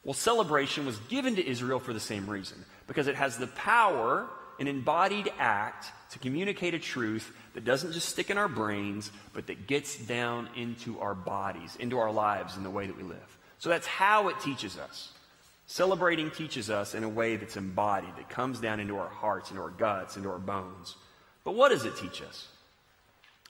Well, 0.05 0.13
celebration 0.13 0.85
was 0.85 0.97
given 1.09 1.35
to 1.35 1.45
Israel 1.45 1.79
for 1.79 1.91
the 1.91 1.99
same 1.99 2.29
reason, 2.29 2.63
because 2.87 3.07
it 3.07 3.15
has 3.15 3.37
the 3.37 3.47
power, 3.47 4.27
an 4.59 4.67
embodied 4.67 5.31
act, 5.37 5.91
to 6.11 6.19
communicate 6.19 6.73
a 6.73 6.79
truth 6.79 7.33
that 7.55 7.65
doesn't 7.65 7.91
just 7.91 8.07
stick 8.07 8.29
in 8.29 8.37
our 8.37 8.47
brains, 8.47 9.11
but 9.33 9.47
that 9.47 9.67
gets 9.67 9.97
down 9.97 10.47
into 10.55 10.97
our 10.99 11.13
bodies, 11.13 11.75
into 11.77 11.97
our 11.97 12.11
lives, 12.11 12.55
in 12.55 12.63
the 12.63 12.69
way 12.69 12.87
that 12.87 12.95
we 12.95 13.03
live. 13.03 13.37
So 13.59 13.69
that's 13.69 13.87
how 13.87 14.29
it 14.29 14.39
teaches 14.39 14.77
us. 14.77 15.11
Celebrating 15.67 16.31
teaches 16.31 16.69
us 16.69 16.95
in 16.95 17.03
a 17.03 17.09
way 17.09 17.35
that's 17.35 17.57
embodied, 17.57 18.15
that 18.17 18.29
comes 18.29 18.59
down 18.59 18.79
into 18.79 18.97
our 18.97 19.09
hearts, 19.09 19.49
into 19.49 19.61
our 19.61 19.71
guts, 19.71 20.15
into 20.15 20.29
our 20.29 20.39
bones. 20.39 20.95
But 21.43 21.55
what 21.55 21.69
does 21.69 21.83
it 21.83 21.97
teach 21.97 22.21
us? 22.21 22.47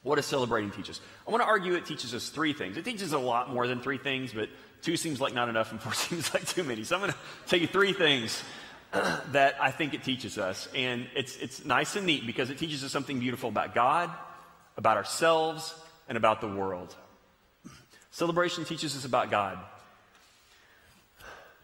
What 0.01 0.15
does 0.15 0.25
celebrating 0.25 0.71
teach 0.71 0.89
us? 0.89 1.01
I 1.27 1.31
want 1.31 1.43
to 1.43 1.47
argue 1.47 1.73
it 1.73 1.85
teaches 1.85 2.13
us 2.13 2.29
three 2.29 2.53
things. 2.53 2.77
It 2.77 2.85
teaches 2.85 3.13
a 3.13 3.19
lot 3.19 3.51
more 3.51 3.67
than 3.67 3.81
three 3.81 3.97
things, 3.97 4.33
but 4.33 4.49
two 4.81 4.97
seems 4.97 5.19
like 5.19 5.33
not 5.33 5.49
enough 5.49 5.71
and 5.71 5.81
four 5.81 5.93
seems 5.95 6.33
like 6.33 6.47
too 6.47 6.63
many. 6.63 6.83
So 6.83 6.95
I'm 6.95 7.01
going 7.01 7.11
to 7.11 7.17
tell 7.47 7.59
you 7.59 7.67
three 7.67 7.93
things 7.93 8.43
that 9.31 9.55
I 9.59 9.71
think 9.71 9.93
it 9.93 10.03
teaches 10.03 10.37
us. 10.37 10.67
And 10.75 11.07
it's, 11.15 11.37
it's 11.37 11.65
nice 11.65 11.95
and 11.95 12.05
neat 12.05 12.25
because 12.25 12.49
it 12.49 12.57
teaches 12.57 12.83
us 12.83 12.91
something 12.91 13.19
beautiful 13.19 13.49
about 13.49 13.75
God, 13.75 14.09
about 14.77 14.97
ourselves, 14.97 15.73
and 16.07 16.17
about 16.17 16.41
the 16.41 16.47
world. 16.47 16.95
Celebration 18.11 18.63
teaches 18.65 18.95
us 18.95 19.05
about 19.05 19.29
God. 19.29 19.59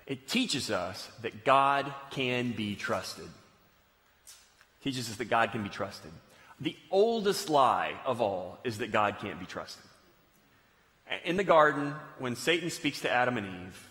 it 0.05 0.27
teaches 0.27 0.69
us 0.69 1.09
that 1.21 1.45
God 1.45 1.93
can 2.09 2.51
be 2.51 2.75
trusted. 2.75 3.25
It 3.25 4.83
teaches 4.83 5.09
us 5.09 5.15
that 5.17 5.29
God 5.29 5.51
can 5.51 5.63
be 5.63 5.69
trusted. 5.69 6.11
The 6.59 6.75
oldest 6.91 7.49
lie 7.49 7.93
of 8.05 8.21
all 8.21 8.59
is 8.63 8.79
that 8.79 8.91
God 8.91 9.17
can't 9.19 9.39
be 9.39 9.45
trusted. 9.45 9.85
In 11.25 11.37
the 11.37 11.43
garden, 11.43 11.93
when 12.19 12.35
Satan 12.35 12.69
speaks 12.69 13.01
to 13.01 13.11
Adam 13.11 13.37
and 13.37 13.47
Eve, 13.47 13.89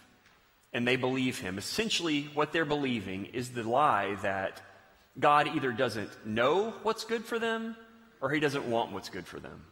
and 0.73 0.87
they 0.87 0.97
believe 0.97 1.39
him, 1.39 1.59
essentially 1.59 2.29
what 2.35 2.53
they're 2.53 2.65
believing 2.65 3.27
is 3.27 3.51
the 3.51 3.63
lie 3.63 4.17
that 4.23 4.61
God 5.19 5.49
either 5.55 5.73
doesn't 5.73 6.27
know 6.27 6.75
what's 6.83 7.05
good 7.05 7.25
for 7.25 7.39
them 7.39 7.77
or 8.21 8.31
he 8.31 8.41
doesn't 8.41 8.71
want 8.71 8.93
what's 8.93 9.09
good 9.09 9.27
for 9.27 9.41
them. 9.41 9.65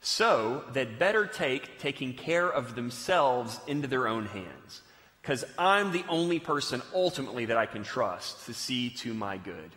So 0.00 0.64
they'd 0.72 0.98
better 0.98 1.26
take 1.26 1.78
taking 1.78 2.12
care 2.12 2.48
of 2.48 2.74
themselves 2.74 3.58
into 3.66 3.88
their 3.88 4.06
own 4.06 4.26
hands. 4.26 4.82
Because 5.22 5.44
I'm 5.58 5.90
the 5.90 6.04
only 6.08 6.38
person 6.38 6.82
ultimately 6.94 7.46
that 7.46 7.56
I 7.56 7.66
can 7.66 7.82
trust 7.82 8.46
to 8.46 8.54
see 8.54 8.90
to 8.90 9.12
my 9.12 9.38
good. 9.38 9.72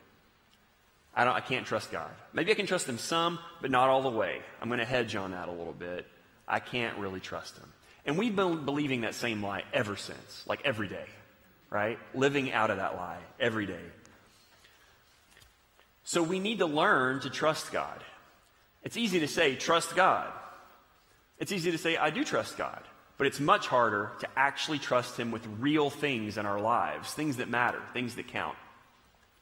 I, 1.16 1.24
don't, 1.24 1.36
I 1.36 1.40
can't 1.40 1.66
trust 1.66 1.92
God. 1.92 2.12
Maybe 2.34 2.52
I 2.52 2.56
can 2.56 2.68
trust 2.68 2.88
Him 2.88 3.00
some, 3.00 3.40
but 3.60 3.72
not 3.72 3.90
all 3.90 4.04
the 4.04 4.10
way. 4.10 4.42
I'm 4.62 4.70
going 4.70 4.80
to 4.80 4.86
hedge 4.86 5.16
on 5.16 5.32
that 5.32 5.48
a 5.48 5.52
little 5.52 5.74
bit. 5.74 6.06
I 6.48 6.60
can't 6.60 6.96
really 7.00 7.20
trust 7.20 7.58
Him. 7.58 7.74
And 8.06 8.18
we've 8.18 8.36
been 8.36 8.66
believing 8.66 9.02
that 9.02 9.16
same 9.16 9.44
lie 9.44 9.64
ever 9.74 9.96
since, 9.96 10.44
like 10.48 10.62
every 10.66 10.88
day, 10.88 11.06
right? 11.70 12.00
Living 12.14 12.52
out 12.52 12.72
of 12.72 12.78
that 12.78 12.96
lie 12.96 13.20
every 13.40 13.66
day. 13.66 13.84
So 16.04 16.24
we 16.24 16.40
need 16.40 16.60
to 16.60 16.66
learn 16.66 17.20
to 17.22 17.30
trust 17.30 17.72
God. 17.72 18.04
It's 18.82 18.98
easy 18.98 19.20
to 19.20 19.28
say, 19.28 19.56
trust 19.56 19.96
God. 19.96 20.32
It's 21.38 21.52
easy 21.52 21.72
to 21.72 21.78
say, 21.78 21.98
I 21.98 22.10
do 22.10 22.24
trust 22.24 22.58
God. 22.58 22.82
But 23.18 23.28
it's 23.28 23.40
much 23.40 23.68
harder 23.68 24.12
to 24.22 24.28
actually 24.36 24.80
trust 24.80 25.18
Him 25.18 25.30
with 25.32 25.46
real 25.60 25.90
things 25.90 26.38
in 26.38 26.46
our 26.46 26.60
lives, 26.60 27.14
things 27.14 27.38
that 27.38 27.50
matter, 27.50 27.82
things 27.94 28.16
that 28.16 28.28
count. 28.30 28.56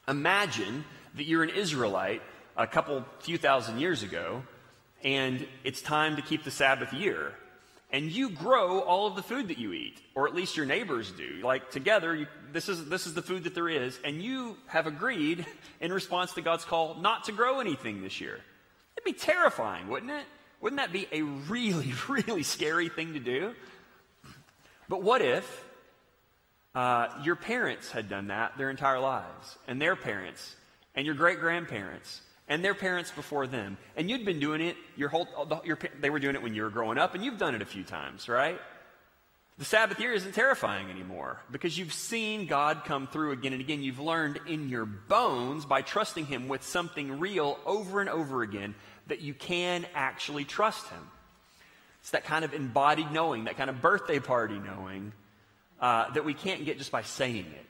Imagine 0.08 0.84
that 1.16 1.26
you're 1.26 1.44
an 1.44 1.52
Israelite 1.52 2.22
a 2.58 2.66
couple, 2.66 3.06
few 3.20 3.38
thousand 3.38 3.80
years 3.80 4.04
ago, 4.04 4.42
and 5.04 5.48
it's 5.64 5.82
time 5.82 6.16
to 6.16 6.22
keep 6.22 6.44
the 6.44 6.52
Sabbath 6.52 6.92
year. 6.92 7.34
And 7.90 8.12
you 8.12 8.30
grow 8.30 8.82
all 8.82 9.08
of 9.08 9.16
the 9.16 9.24
food 9.24 9.48
that 9.48 9.58
you 9.58 9.72
eat, 9.72 10.02
or 10.14 10.28
at 10.28 10.36
least 10.36 10.58
your 10.58 10.66
neighbors 10.66 11.12
do. 11.12 11.40
Like 11.42 11.72
together, 11.72 12.14
you, 12.14 12.28
this, 12.52 12.68
is, 12.68 12.90
this 12.90 13.08
is 13.08 13.14
the 13.14 13.22
food 13.22 13.46
that 13.46 13.56
there 13.56 13.70
is, 13.70 13.98
and 14.04 14.22
you 14.22 14.58
have 14.66 14.88
agreed 14.88 15.46
in 15.80 15.94
response 15.94 16.34
to 16.34 16.42
God's 16.42 16.66
call 16.66 16.96
not 16.96 17.26
to 17.26 17.32
grow 17.32 17.60
anything 17.60 18.02
this 18.02 18.20
year. 18.20 18.40
It'd 18.98 19.06
be 19.06 19.14
terrifying, 19.14 19.88
wouldn't 19.88 20.12
it? 20.12 20.26
Wouldn't 20.60 20.82
that 20.82 20.92
be 20.92 21.08
a 21.12 21.22
really, 21.22 21.94
really 22.10 22.44
scary 22.44 22.90
thing 22.90 23.14
to 23.14 23.20
do? 23.20 23.54
But 24.90 25.02
what 25.02 25.22
if 25.22 25.66
uh, 26.76 27.08
your 27.24 27.36
parents 27.36 27.92
had 27.92 28.10
done 28.10 28.28
that 28.28 28.58
their 28.58 28.70
entire 28.70 29.00
lives, 29.00 29.58
and 29.68 29.82
their 29.82 29.96
parents, 29.96 30.56
and 30.94 31.06
your 31.06 31.16
great 31.16 31.40
grandparents, 31.40 32.22
and 32.48 32.64
their 32.64 32.76
parents 32.76 33.12
before 33.12 33.48
them, 33.48 33.78
and 33.96 34.10
you'd 34.10 34.26
been 34.26 34.40
doing 34.40 34.62
it 34.62 34.78
your 34.96 35.10
whole, 35.10 35.28
your, 35.66 35.78
they 36.00 36.10
were 36.10 36.20
doing 36.20 36.36
it 36.36 36.42
when 36.42 36.54
you 36.54 36.64
were 36.64 36.70
growing 36.70 36.98
up, 36.98 37.16
and 37.16 37.24
you've 37.24 37.38
done 37.38 37.56
it 37.56 37.62
a 37.62 37.66
few 37.66 37.84
times, 37.84 38.30
right? 38.30 38.60
The 39.58 39.66
Sabbath 39.66 40.00
year 40.00 40.14
isn't 40.14 40.34
terrifying 40.34 40.92
anymore 40.92 41.42
because 41.52 41.76
you've 41.76 41.94
seen 41.94 42.46
God 42.46 42.84
come 42.86 43.08
through 43.08 43.32
again 43.32 43.54
and 43.54 43.62
again. 43.62 43.82
You've 43.82 44.00
learned 44.00 44.40
in 44.48 44.70
your 44.70 44.86
bones 44.86 45.66
by 45.66 45.82
trusting 45.82 46.28
Him 46.28 46.48
with 46.48 46.62
something 46.62 47.20
real 47.20 47.58
over 47.66 48.00
and 48.00 48.08
over 48.10 48.44
again 48.44 48.76
that 49.08 49.22
you 49.22 49.34
can 49.34 49.88
actually 49.96 50.46
trust 50.46 50.88
Him. 50.90 51.00
It's 52.02 52.12
that 52.12 52.24
kind 52.24 52.46
of 52.46 52.54
embodied 52.54 53.12
knowing, 53.12 53.46
that 53.46 53.58
kind 53.58 53.72
of 53.72 53.82
birthday 53.82 54.20
party 54.20 54.60
knowing 54.60 55.12
uh, 55.82 56.12
that 56.12 56.24
we 56.24 56.36
can't 56.36 56.64
get 56.64 56.78
just 56.78 56.92
by 56.92 57.02
saying 57.02 57.48
it. 57.48 57.66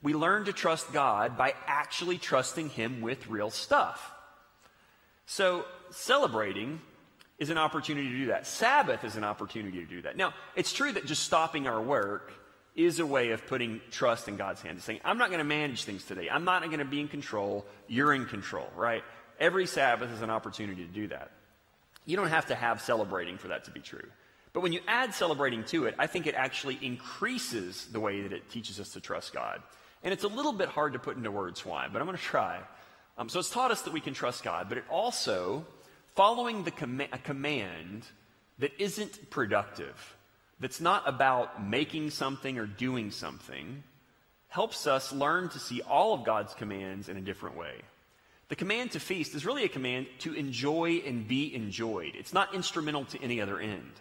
We 0.00 0.14
learn 0.14 0.44
to 0.44 0.52
trust 0.52 0.92
God 0.92 1.36
by 1.36 1.54
actually 1.66 2.18
trusting 2.18 2.68
Him 2.70 3.00
with 3.00 3.26
real 3.26 3.50
stuff. 3.50 4.12
So, 5.26 5.64
celebrating 5.90 6.80
is 7.38 7.50
an 7.50 7.58
opportunity 7.58 8.08
to 8.08 8.16
do 8.16 8.26
that. 8.26 8.46
Sabbath 8.46 9.04
is 9.04 9.16
an 9.16 9.24
opportunity 9.24 9.80
to 9.80 9.86
do 9.86 10.02
that. 10.02 10.16
Now, 10.16 10.34
it's 10.54 10.72
true 10.72 10.92
that 10.92 11.06
just 11.06 11.24
stopping 11.24 11.66
our 11.66 11.80
work 11.80 12.32
is 12.74 13.00
a 13.00 13.06
way 13.06 13.30
of 13.30 13.46
putting 13.46 13.80
trust 13.90 14.28
in 14.28 14.36
God's 14.36 14.62
hands, 14.62 14.84
saying, 14.84 15.00
I'm 15.04 15.18
not 15.18 15.28
going 15.28 15.38
to 15.38 15.44
manage 15.44 15.84
things 15.84 16.04
today. 16.04 16.28
I'm 16.30 16.44
not 16.44 16.62
going 16.64 16.78
to 16.78 16.84
be 16.84 17.00
in 17.00 17.08
control. 17.08 17.66
You're 17.86 18.14
in 18.14 18.26
control, 18.26 18.68
right? 18.76 19.02
Every 19.38 19.66
Sabbath 19.66 20.10
is 20.12 20.22
an 20.22 20.30
opportunity 20.30 20.84
to 20.84 20.92
do 20.92 21.08
that. 21.08 21.30
You 22.06 22.16
don't 22.16 22.28
have 22.28 22.46
to 22.46 22.54
have 22.54 22.80
celebrating 22.80 23.38
for 23.38 23.48
that 23.48 23.64
to 23.64 23.70
be 23.70 23.80
true. 23.80 24.06
But 24.52 24.60
when 24.60 24.72
you 24.72 24.80
add 24.86 25.14
celebrating 25.14 25.64
to 25.64 25.86
it, 25.86 25.94
I 25.98 26.06
think 26.06 26.26
it 26.26 26.34
actually 26.34 26.78
increases 26.82 27.86
the 27.86 28.00
way 28.00 28.22
that 28.22 28.32
it 28.32 28.50
teaches 28.50 28.80
us 28.80 28.90
to 28.90 29.00
trust 29.00 29.32
God. 29.32 29.62
And 30.02 30.12
it's 30.12 30.24
a 30.24 30.28
little 30.28 30.52
bit 30.52 30.68
hard 30.68 30.94
to 30.94 30.98
put 30.98 31.16
into 31.16 31.30
words 31.30 31.64
why, 31.64 31.88
but 31.92 32.00
I'm 32.00 32.06
going 32.06 32.18
to 32.18 32.22
try. 32.22 32.60
Um, 33.18 33.28
so 33.28 33.38
it's 33.38 33.50
taught 33.50 33.70
us 33.70 33.82
that 33.82 33.92
we 33.92 34.00
can 34.00 34.14
trust 34.14 34.42
God, 34.42 34.68
but 34.68 34.78
it 34.78 34.84
also, 34.90 35.66
following 36.14 36.64
the 36.64 36.70
com- 36.70 37.00
a 37.00 37.18
command 37.18 38.06
that 38.58 38.72
isn't 38.78 39.30
productive, 39.30 40.16
that's 40.60 40.80
not 40.80 41.08
about 41.08 41.62
making 41.62 42.10
something 42.10 42.58
or 42.58 42.66
doing 42.66 43.10
something, 43.10 43.82
helps 44.48 44.86
us 44.86 45.12
learn 45.12 45.48
to 45.48 45.58
see 45.58 45.82
all 45.82 46.14
of 46.14 46.24
God's 46.24 46.54
commands 46.54 47.08
in 47.08 47.16
a 47.16 47.22
different 47.22 47.56
way. 47.56 47.74
The 48.48 48.56
command 48.56 48.92
to 48.92 49.00
feast 49.00 49.34
is 49.34 49.46
really 49.46 49.64
a 49.64 49.68
command 49.68 50.06
to 50.20 50.34
enjoy 50.34 51.02
and 51.06 51.26
be 51.26 51.54
enjoyed. 51.54 52.14
It's 52.14 52.34
not 52.34 52.54
instrumental 52.54 53.06
to 53.06 53.22
any 53.22 53.40
other 53.40 53.58
end. 53.58 53.92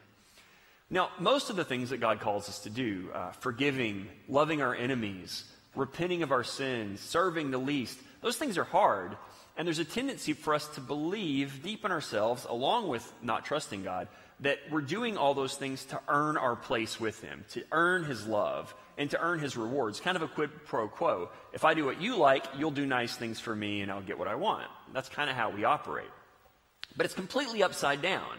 Now, 0.90 1.10
most 1.20 1.50
of 1.50 1.56
the 1.56 1.64
things 1.64 1.92
that 1.92 2.02
God 2.02 2.20
calls 2.20 2.50
us 2.50 2.60
to 2.60 2.70
do, 2.70 3.10
uh, 3.14 3.32
forgiving, 3.32 4.10
loving 4.28 4.62
our 4.62 4.76
enemies, 4.76 5.46
repenting 5.74 6.22
of 6.22 6.34
our 6.34 6.44
sins, 6.44 7.00
serving 7.00 7.52
the 7.52 7.58
least, 7.58 7.98
those 8.22 8.38
things 8.38 8.58
are 8.58 8.64
hard. 8.64 9.18
And 9.58 9.68
there's 9.68 9.80
a 9.80 9.86
tendency 9.86 10.34
for 10.34 10.54
us 10.54 10.68
to 10.76 10.82
believe 10.82 11.62
deep 11.62 11.84
in 11.84 11.92
ourselves, 11.92 12.46
along 12.50 12.88
with 12.88 13.12
not 13.22 13.46
trusting 13.46 13.84
God, 13.84 14.08
that 14.40 14.60
we're 14.72 14.82
doing 14.82 15.18
all 15.18 15.34
those 15.34 15.56
things 15.56 15.86
to 15.86 16.00
earn 16.08 16.38
our 16.38 16.56
place 16.56 17.00
with 17.00 17.22
Him, 17.22 17.46
to 17.50 17.64
earn 17.72 18.06
His 18.06 18.26
love, 18.26 18.74
and 18.98 19.10
to 19.12 19.22
earn 19.22 19.40
His 19.40 19.58
rewards. 19.58 20.00
Kind 20.00 20.16
of 20.16 20.24
a 20.24 20.28
quid 20.28 20.50
pro 20.66 20.88
quo. 20.88 21.30
If 21.54 21.66
I 21.66 21.74
do 21.74 21.86
what 21.86 22.02
you 22.02 22.16
like, 22.16 22.46
you'll 22.58 22.72
do 22.72 22.86
nice 22.86 23.16
things 23.16 23.40
for 23.40 23.56
me, 23.56 23.82
and 23.82 23.92
I'll 23.92 24.02
get 24.02 24.18
what 24.18 24.28
I 24.28 24.36
want. 24.36 24.68
That's 24.94 25.10
kind 25.10 25.30
of 25.30 25.36
how 25.36 25.50
we 25.50 25.64
operate. 25.64 26.10
But 26.96 27.06
it's 27.06 27.16
completely 27.16 27.62
upside 27.62 28.02
down. 28.02 28.38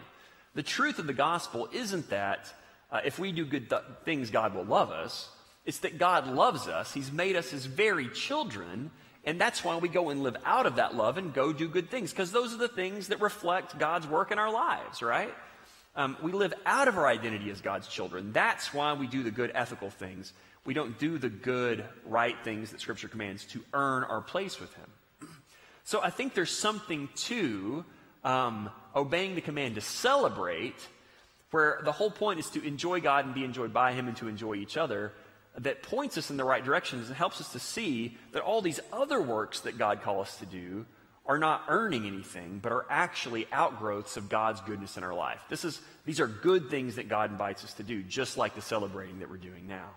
The 0.55 0.63
truth 0.63 0.99
of 0.99 1.07
the 1.07 1.13
gospel 1.13 1.69
isn't 1.73 2.11
that 2.11 2.53
uh, 2.91 3.01
if 3.05 3.19
we 3.19 3.33
do 3.33 3.45
good 3.45 3.71
th- 3.71 3.83
things, 4.05 4.31
God 4.31 4.55
will 4.55 4.65
love 4.65 4.91
us. 4.91 5.29
It's 5.65 5.79
that 5.81 5.99
God 5.99 6.27
loves 6.27 6.69
us. 6.69 6.93
He's 6.93 7.13
made 7.13 7.37
us 7.37 7.51
His 7.51 7.65
very 7.67 8.09
children. 8.09 8.91
And 9.25 9.41
that's 9.41 9.63
why 9.63 9.77
we 9.77 9.89
go 9.89 10.11
and 10.11 10.23
live 10.23 10.37
out 10.45 10.67
of 10.67 10.77
that 10.77 10.97
love 10.97 11.17
and 11.17 11.33
go 11.33 11.53
do 11.53 11.69
good 11.69 11.91
things, 11.91 12.11
because 12.11 12.33
those 12.33 12.53
are 12.53 12.59
the 12.59 12.69
things 12.69 13.09
that 13.09 13.21
reflect 13.21 13.79
God's 13.79 14.07
work 14.07 14.33
in 14.33 14.39
our 14.39 14.53
lives, 14.53 15.01
right? 15.01 15.33
Um, 15.95 16.17
we 16.23 16.33
live 16.33 16.55
out 16.67 16.89
of 16.89 16.97
our 16.97 17.07
identity 17.07 17.51
as 17.51 17.61
God's 17.61 17.87
children. 17.87 18.33
That's 18.33 18.75
why 18.75 18.95
we 18.95 19.07
do 19.07 19.23
the 19.23 19.31
good 19.31 19.53
ethical 19.55 19.91
things. 19.91 20.33
We 20.65 20.75
don't 20.75 20.99
do 20.99 21.19
the 21.19 21.29
good, 21.29 21.85
right 22.07 22.37
things 22.43 22.71
that 22.71 22.81
Scripture 22.81 23.09
commands 23.09 23.45
to 23.47 23.63
earn 23.73 24.05
our 24.05 24.21
place 24.21 24.61
with 24.61 24.73
Him. 24.75 24.87
So 25.85 26.01
I 26.01 26.11
think 26.11 26.35
there's 26.35 26.57
something 26.57 27.09
to 27.27 27.85
um, 28.23 28.71
obeying 28.95 29.35
the 29.35 29.41
command 29.41 29.75
to 29.75 29.81
celebrate, 29.81 30.77
where 31.51 31.81
the 31.85 31.91
whole 31.91 32.11
point 32.11 32.39
is 32.39 32.49
to 32.51 32.65
enjoy 32.65 33.01
God 33.01 33.25
and 33.25 33.35
be 33.35 33.45
enjoyed 33.45 33.73
by 33.73 33.93
Him 33.93 34.07
and 34.07 34.17
to 34.19 34.29
enjoy 34.29 34.55
each 34.55 34.77
other, 34.77 35.13
that 35.59 35.83
points 35.83 36.17
us 36.17 36.31
in 36.31 36.37
the 36.37 36.45
right 36.45 36.65
directions 36.65 37.09
and 37.09 37.17
helps 37.17 37.41
us 37.41 37.53
to 37.53 37.59
see 37.59 38.17
that 38.33 38.43
all 38.43 38.63
these 38.63 38.81
other 38.93 39.21
works 39.21 39.61
that 39.61 39.79
God 39.79 40.03
calls 40.03 40.29
us 40.29 40.37
to 40.39 40.47
do 40.47 40.87
are 41.27 41.39
not 41.39 41.65
earning 41.69 42.07
anything, 42.07 42.59
but 42.61 42.73
are 42.73 42.87
actually 42.91 43.47
outgrowths 43.53 44.17
of 44.17 44.29
God's 44.29 44.61
goodness 44.63 44.97
in 44.97 45.05
our 45.05 45.15
life. 45.15 45.41
This 45.49 45.65
is, 45.65 45.81
these 46.05 46.21
are 46.21 46.27
good 46.27 46.69
things 46.69 46.97
that 46.97 47.09
God 47.09 47.31
invites 47.31 47.65
us 47.65 47.75
to 47.75 47.83
do, 47.83 48.03
just 48.03 48.37
like 48.37 48.55
the 48.55 48.63
celebrating 48.63 49.21
that 49.21 49.31
we're 49.31 49.37
doing 49.37 49.69
now. 49.69 49.91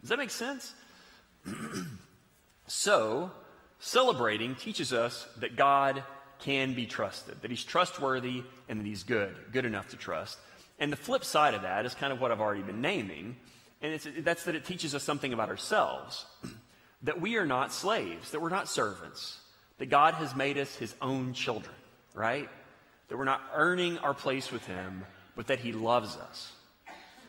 Does 0.00 0.10
that 0.10 0.18
make 0.18 0.30
sense? 0.30 0.74
so, 2.66 3.30
celebrating 3.78 4.54
teaches 4.56 4.92
us 4.92 5.26
that 5.38 5.56
God 5.56 6.02
can 6.40 6.74
be 6.74 6.86
trusted, 6.86 7.40
that 7.42 7.50
He's 7.50 7.64
trustworthy 7.64 8.42
and 8.68 8.80
that 8.80 8.86
He's 8.86 9.04
good, 9.04 9.34
good 9.52 9.64
enough 9.64 9.88
to 9.90 9.96
trust. 9.96 10.38
And 10.80 10.90
the 10.90 10.96
flip 10.96 11.24
side 11.24 11.54
of 11.54 11.62
that 11.62 11.86
is 11.86 11.94
kind 11.94 12.12
of 12.12 12.20
what 12.20 12.32
I've 12.32 12.40
already 12.40 12.62
been 12.62 12.80
naming, 12.80 13.36
and 13.82 14.00
that's 14.18 14.44
that 14.44 14.54
it 14.54 14.64
teaches 14.64 14.94
us 14.94 15.02
something 15.02 15.32
about 15.32 15.48
ourselves 15.48 16.24
that 17.02 17.20
we 17.20 17.36
are 17.36 17.46
not 17.46 17.72
slaves, 17.72 18.30
that 18.30 18.40
we're 18.40 18.48
not 18.48 18.68
servants, 18.68 19.38
that 19.78 19.86
God 19.86 20.14
has 20.14 20.36
made 20.36 20.56
us 20.56 20.74
his 20.76 20.94
own 21.02 21.32
children, 21.32 21.74
right? 22.14 22.48
That 23.08 23.18
we're 23.18 23.24
not 23.24 23.42
earning 23.54 23.98
our 23.98 24.14
place 24.14 24.52
with 24.52 24.64
him, 24.66 25.04
but 25.34 25.48
that 25.48 25.58
he 25.58 25.72
loves 25.72 26.16
us. 26.16 26.52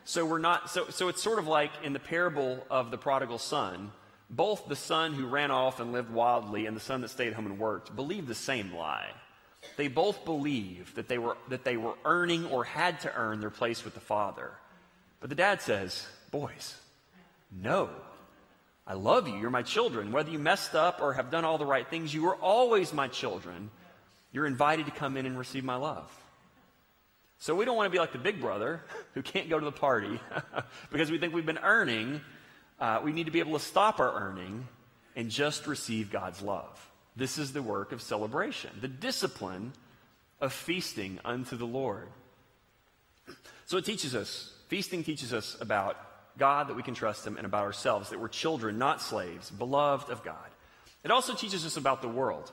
So 0.05 0.25
we're 0.25 0.37
not 0.37 0.69
so 0.69 0.89
so 0.89 1.07
it's 1.07 1.23
sort 1.23 1.39
of 1.39 1.47
like 1.47 1.71
in 1.83 1.93
the 1.93 1.99
parable 1.99 2.65
of 2.69 2.91
the 2.91 2.97
prodigal 2.97 3.37
son, 3.37 3.91
both 4.29 4.67
the 4.67 4.75
son 4.75 5.13
who 5.13 5.25
ran 5.25 5.49
off 5.49 5.79
and 5.79 5.91
lived 5.93 6.11
wildly 6.11 6.65
and 6.65 6.75
the 6.75 6.81
son 6.81 7.01
that 7.01 7.09
stayed 7.09 7.33
home 7.33 7.45
and 7.45 7.57
worked 7.57 7.95
believed 7.95 8.27
the 8.27 8.35
same 8.35 8.73
lie. 8.73 9.09
They 9.77 9.87
both 9.87 10.25
believed 10.25 10.97
that 10.97 11.07
they 11.07 11.17
were 11.17 11.37
that 11.47 11.63
they 11.63 11.77
were 11.77 11.95
earning 12.03 12.45
or 12.47 12.65
had 12.65 12.99
to 13.01 13.15
earn 13.15 13.39
their 13.39 13.49
place 13.49 13.85
with 13.85 13.93
the 13.93 14.01
father. 14.01 14.51
But 15.21 15.29
the 15.29 15.35
dad 15.37 15.61
says, 15.61 16.05
Boys, 16.33 16.73
no, 17.51 17.91
I 18.87 18.95
love 18.95 19.27
you. 19.27 19.35
You're 19.35 19.51
my 19.51 19.61
children. 19.61 20.11
Whether 20.11 20.31
you 20.31 20.39
messed 20.39 20.73
up 20.73 20.99
or 20.99 21.13
have 21.13 21.29
done 21.29 21.45
all 21.45 21.59
the 21.59 21.65
right 21.65 21.87
things, 21.87 22.11
you 22.11 22.25
are 22.25 22.35
always 22.35 22.91
my 22.91 23.07
children. 23.07 23.69
You're 24.31 24.47
invited 24.47 24.87
to 24.87 24.91
come 24.91 25.15
in 25.15 25.27
and 25.27 25.37
receive 25.37 25.63
my 25.63 25.75
love. 25.75 26.11
So 27.37 27.53
we 27.53 27.65
don't 27.65 27.77
want 27.77 27.85
to 27.85 27.91
be 27.91 27.99
like 27.99 28.13
the 28.13 28.17
big 28.17 28.41
brother 28.41 28.81
who 29.13 29.21
can't 29.21 29.47
go 29.47 29.59
to 29.59 29.63
the 29.63 29.71
party 29.71 30.19
because 30.91 31.11
we 31.11 31.19
think 31.19 31.35
we've 31.35 31.45
been 31.45 31.59
earning. 31.59 32.19
Uh, 32.79 33.01
we 33.03 33.11
need 33.11 33.27
to 33.27 33.31
be 33.31 33.39
able 33.39 33.53
to 33.53 33.63
stop 33.63 33.99
our 33.99 34.11
earning 34.11 34.67
and 35.15 35.29
just 35.29 35.67
receive 35.67 36.11
God's 36.11 36.41
love. 36.41 36.89
This 37.15 37.37
is 37.37 37.53
the 37.53 37.61
work 37.61 37.91
of 37.91 38.01
celebration, 38.01 38.71
the 38.81 38.87
discipline 38.87 39.71
of 40.41 40.51
feasting 40.51 41.19
unto 41.23 41.55
the 41.57 41.67
Lord. 41.67 42.07
So 43.67 43.77
it 43.77 43.85
teaches 43.85 44.15
us, 44.15 44.51
feasting 44.67 45.03
teaches 45.03 45.31
us 45.31 45.55
about 45.61 45.95
God, 46.37 46.67
that 46.67 46.75
we 46.75 46.83
can 46.83 46.93
trust 46.93 47.25
Him, 47.25 47.37
and 47.37 47.45
about 47.45 47.63
ourselves, 47.63 48.09
that 48.09 48.19
we're 48.19 48.27
children, 48.27 48.77
not 48.77 49.01
slaves, 49.01 49.49
beloved 49.49 50.09
of 50.09 50.23
God. 50.23 50.35
It 51.03 51.11
also 51.11 51.33
teaches 51.33 51.65
us 51.65 51.77
about 51.77 52.01
the 52.01 52.07
world. 52.07 52.51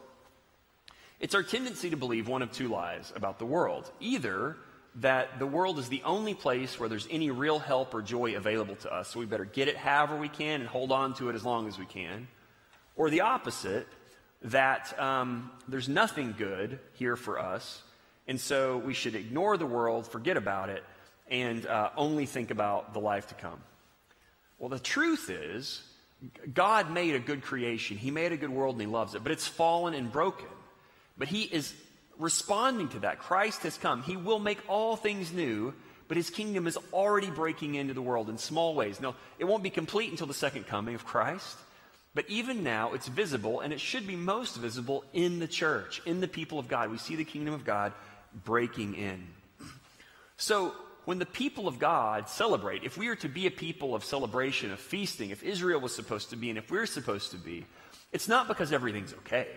It's 1.21 1.35
our 1.35 1.43
tendency 1.43 1.91
to 1.91 1.97
believe 1.97 2.29
one 2.29 2.43
of 2.43 2.51
two 2.51 2.69
lies 2.69 3.13
about 3.15 3.39
the 3.39 3.47
world. 3.47 3.91
Either 4.01 4.57
that 4.97 5.39
the 5.39 5.47
world 5.47 5.79
is 5.79 5.89
the 5.89 6.03
only 6.03 6.35
place 6.35 6.81
where 6.81 6.89
there's 6.89 7.07
any 7.11 7.31
real 7.31 7.59
help 7.59 7.95
or 7.95 8.03
joy 8.03 8.35
available 8.37 8.75
to 8.77 8.93
us, 8.93 9.09
so 9.09 9.21
we 9.21 9.27
better 9.27 9.45
get 9.45 9.69
it 9.69 9.77
however 9.77 10.17
we 10.17 10.29
can 10.29 10.61
and 10.61 10.69
hold 10.69 10.91
on 10.91 11.15
to 11.15 11.29
it 11.29 11.35
as 11.35 11.45
long 11.45 11.69
as 11.69 11.79
we 11.79 11.87
can. 11.87 12.27
Or 12.97 13.09
the 13.09 13.21
opposite, 13.21 13.87
that 14.43 14.99
um, 14.99 15.51
there's 15.69 15.89
nothing 15.89 16.35
good 16.37 16.81
here 16.95 17.17
for 17.17 17.39
us, 17.39 17.83
and 18.27 18.41
so 18.41 18.79
we 18.79 18.95
should 18.95 19.15
ignore 19.15 19.57
the 19.57 19.67
world, 19.67 20.07
forget 20.07 20.37
about 20.37 20.71
it, 20.71 20.83
and 21.31 21.65
uh, 21.67 21.91
only 21.97 22.27
think 22.27 22.51
about 22.51 22.93
the 22.93 23.01
life 23.01 23.29
to 23.29 23.35
come. 23.35 23.61
Well, 24.61 24.69
the 24.69 24.79
truth 24.79 25.31
is, 25.31 25.83
God 26.53 26.93
made 26.93 27.15
a 27.15 27.19
good 27.19 27.43
creation. 27.43 27.97
He 27.97 28.11
made 28.11 28.31
a 28.31 28.37
good 28.37 28.51
world 28.51 28.75
and 28.75 28.83
He 28.83 28.87
loves 28.87 29.15
it, 29.15 29.23
but 29.25 29.33
it's 29.33 29.47
fallen 29.47 29.95
and 29.95 30.13
broken. 30.13 30.47
But 31.19 31.29
He 31.29 31.43
is 31.43 31.75
responding 32.19 32.91
to 32.91 33.01
that. 33.01 33.19
Christ 33.19 33.63
has 33.63 33.79
come. 33.79 34.03
He 34.03 34.17
will 34.17 34.39
make 34.39 34.59
all 34.69 34.97
things 34.97 35.33
new, 35.33 35.73
but 36.09 36.19
His 36.19 36.29
kingdom 36.29 36.67
is 36.67 36.79
already 36.93 37.31
breaking 37.31 37.75
into 37.75 37.95
the 37.95 38.03
world 38.03 38.29
in 38.29 38.37
small 38.37 38.75
ways. 38.75 39.01
Now, 39.01 39.17
it 39.39 39.47
won't 39.47 39.63
be 39.63 39.71
complete 39.71 40.11
until 40.11 40.27
the 40.27 40.35
second 40.35 40.67
coming 40.67 40.95
of 40.95 41.07
Christ. 41.07 41.57
But 42.15 42.29
even 42.29 42.63
now, 42.63 42.93
it's 42.93 43.09
visible, 43.09 43.61
and 43.61 43.73
it 43.73 43.81
should 43.81 44.07
be 44.07 44.17
most 44.17 44.57
visible 44.57 45.05
in 45.15 45.39
the 45.39 45.49
church, 45.49 46.03
in 46.05 46.21
the 46.21 46.29
people 46.29 46.59
of 46.59 46.69
God. 46.69 46.91
We 46.91 46.99
see 46.99 47.17
the 47.17 47.25
kingdom 47.25 47.55
of 47.55 47.65
God 47.65 47.95
breaking 48.45 48.95
in. 48.95 49.27
So, 50.37 50.75
when 51.05 51.19
the 51.19 51.27
people 51.27 51.67
of 51.67 51.79
God 51.79 52.29
celebrate, 52.29 52.85
if 52.85 52.97
we 52.97 53.09
are 53.09 53.17
to 53.17 53.29
be 53.29 53.47
a 53.47 53.51
people 53.51 53.95
of 53.95 54.05
celebration, 54.05 54.71
of 54.71 54.81
feasting, 54.81 55.31
if 55.31 55.43
Israel 55.43 55.81
was 55.81 55.95
supposed 55.95 56.31
to 56.31 56.37
be, 56.37 56.51
and 56.51 56.59
if 56.59 56.71
we're 56.71 56.87
supposed 56.87 57.31
to 57.33 57.39
be, 57.39 57.67
it's 58.13 58.29
not 58.29 58.49
because 58.49 58.73
everything's 58.73 59.15
okay. 59.15 59.49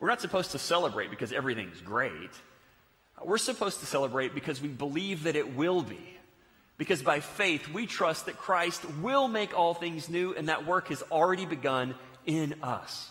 We're 0.00 0.08
not 0.08 0.20
supposed 0.20 0.52
to 0.52 0.58
celebrate 0.58 1.10
because 1.10 1.32
everything's 1.32 1.80
great. 1.80 2.30
We're 3.24 3.38
supposed 3.38 3.80
to 3.80 3.86
celebrate 3.86 4.34
because 4.34 4.60
we 4.60 4.68
believe 4.68 5.24
that 5.24 5.36
it 5.36 5.54
will 5.54 5.82
be. 5.82 6.18
Because 6.78 7.02
by 7.02 7.20
faith, 7.20 7.68
we 7.68 7.86
trust 7.86 8.26
that 8.26 8.38
Christ 8.38 8.84
will 9.00 9.28
make 9.28 9.56
all 9.56 9.74
things 9.74 10.08
new, 10.08 10.34
and 10.34 10.48
that 10.48 10.66
work 10.66 10.88
has 10.88 11.02
already 11.12 11.46
begun 11.46 11.94
in 12.26 12.56
us. 12.62 13.10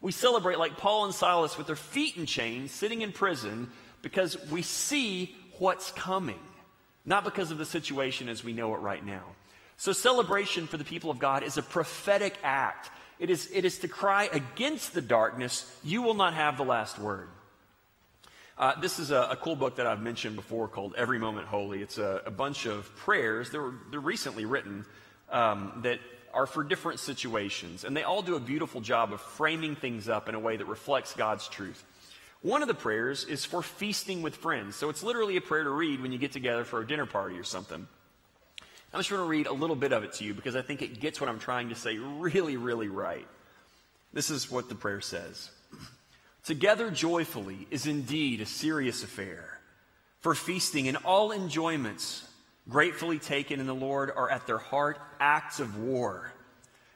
We 0.00 0.10
celebrate 0.10 0.58
like 0.58 0.76
Paul 0.76 1.04
and 1.04 1.14
Silas 1.14 1.56
with 1.56 1.68
their 1.68 1.76
feet 1.76 2.16
in 2.16 2.26
chains, 2.26 2.72
sitting 2.72 3.02
in 3.02 3.12
prison, 3.12 3.70
because 4.02 4.36
we 4.50 4.62
see 4.62 5.36
what's 5.58 5.92
coming, 5.92 6.40
not 7.04 7.24
because 7.24 7.50
of 7.50 7.58
the 7.58 7.66
situation 7.66 8.28
as 8.28 8.42
we 8.42 8.52
know 8.52 8.74
it 8.74 8.78
right 8.78 9.04
now. 9.04 9.24
So, 9.76 9.92
celebration 9.92 10.66
for 10.66 10.76
the 10.76 10.84
people 10.84 11.10
of 11.10 11.18
God 11.18 11.42
is 11.42 11.58
a 11.58 11.62
prophetic 11.62 12.34
act. 12.42 12.90
It 13.18 13.30
is, 13.30 13.50
it 13.52 13.64
is 13.64 13.78
to 13.78 13.88
cry 13.88 14.28
against 14.32 14.94
the 14.94 15.02
darkness, 15.02 15.70
you 15.82 16.02
will 16.02 16.14
not 16.14 16.34
have 16.34 16.56
the 16.56 16.64
last 16.64 16.98
word. 16.98 17.28
Uh, 18.56 18.78
this 18.80 19.00
is 19.00 19.10
a, 19.10 19.28
a, 19.30 19.36
cool 19.36 19.56
book 19.56 19.76
that 19.76 19.86
I've 19.86 20.00
mentioned 20.00 20.36
before 20.36 20.68
called 20.68 20.94
Every 20.96 21.18
Moment 21.18 21.48
Holy. 21.48 21.82
It's 21.82 21.98
a, 21.98 22.22
a 22.24 22.30
bunch 22.30 22.66
of 22.66 22.94
prayers. 22.94 23.50
They 23.50 23.58
were, 23.58 23.74
they're 23.90 23.98
recently 23.98 24.44
written 24.44 24.86
um, 25.30 25.80
that 25.82 25.98
are 26.32 26.46
for 26.46 26.62
different 26.62 27.00
situations, 27.00 27.84
and 27.84 27.96
they 27.96 28.04
all 28.04 28.22
do 28.22 28.36
a 28.36 28.40
beautiful 28.40 28.80
job 28.80 29.12
of 29.12 29.20
framing 29.20 29.74
things 29.74 30.08
up 30.08 30.28
in 30.28 30.36
a 30.36 30.38
way 30.38 30.56
that 30.56 30.66
reflects 30.66 31.14
God's 31.14 31.48
truth. 31.48 31.84
One 32.44 32.60
of 32.60 32.68
the 32.68 32.74
prayers 32.74 33.24
is 33.24 33.46
for 33.46 33.62
feasting 33.62 34.20
with 34.20 34.36
friends. 34.36 34.76
So 34.76 34.90
it's 34.90 35.02
literally 35.02 35.38
a 35.38 35.40
prayer 35.40 35.64
to 35.64 35.70
read 35.70 36.02
when 36.02 36.12
you 36.12 36.18
get 36.18 36.32
together 36.32 36.62
for 36.64 36.82
a 36.82 36.86
dinner 36.86 37.06
party 37.06 37.38
or 37.38 37.42
something. 37.42 37.86
I'm 38.92 39.00
just 39.00 39.08
going 39.08 39.22
to 39.22 39.26
read 39.26 39.46
a 39.46 39.52
little 39.54 39.74
bit 39.74 39.94
of 39.94 40.04
it 40.04 40.12
to 40.14 40.24
you 40.24 40.34
because 40.34 40.54
I 40.54 40.60
think 40.60 40.82
it 40.82 41.00
gets 41.00 41.22
what 41.22 41.30
I'm 41.30 41.38
trying 41.38 41.70
to 41.70 41.74
say 41.74 41.96
really, 41.96 42.58
really 42.58 42.88
right. 42.88 43.26
This 44.12 44.28
is 44.28 44.50
what 44.50 44.68
the 44.68 44.74
prayer 44.74 45.00
says 45.00 45.50
Together 46.44 46.90
joyfully 46.90 47.66
is 47.70 47.86
indeed 47.86 48.42
a 48.42 48.46
serious 48.46 49.02
affair. 49.02 49.58
For 50.20 50.34
feasting 50.34 50.86
and 50.86 50.98
all 50.98 51.32
enjoyments 51.32 52.28
gratefully 52.68 53.18
taken 53.18 53.58
in 53.58 53.66
the 53.66 53.74
Lord 53.74 54.10
are 54.14 54.30
at 54.30 54.46
their 54.46 54.58
heart 54.58 54.98
acts 55.18 55.60
of 55.60 55.78
war. 55.78 56.30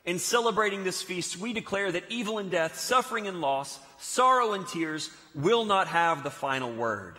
In 0.05 0.19
celebrating 0.19 0.85
this 0.85 1.03
feast, 1.03 1.39
we 1.39 1.53
declare 1.53 1.93
that 1.93 2.05
evil 2.09 2.39
and 2.39 2.51
death, 2.51 2.79
suffering 2.79 3.27
and 3.27 3.41
loss, 3.41 3.79
sorrow 3.99 4.53
and 4.53 4.67
tears 4.67 5.11
will 5.35 5.65
not 5.65 5.89
have 5.89 6.23
the 6.23 6.31
final 6.31 6.73
word. 6.73 7.19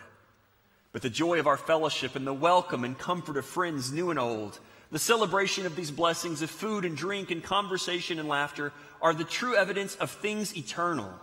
But 0.92 1.04
the 1.04 1.10
joy 1.10 1.40
of 1.40 1.48
our 1.48 1.58
fellowship 1.58 2.16
and 2.16 2.26
the 2.26 2.34
welcome 2.34 2.84
and 2.84 2.98
comfort 2.98 3.38
of 3.38 3.46
friends 3.46 3.92
new 3.92 4.10
and 4.10 4.18
old, 4.18 4.60
the 4.92 5.00
celebration 5.00 5.66
of 5.66 5.76
these 5.76 5.92
blessings 5.92 6.42
of 6.42 6.50
food 6.50 6.84
and 6.84 6.98
drink 6.98 7.30
and 7.30 7.44
conversation 7.44 8.18
and 8.18 8.28
laughter 8.28 8.74
are 9.02 9.14
the 9.14 9.24
true 9.24 9.56
evidence 9.56 9.96
of 9.96 10.10
things 10.10 10.58
eternal. 10.58 11.14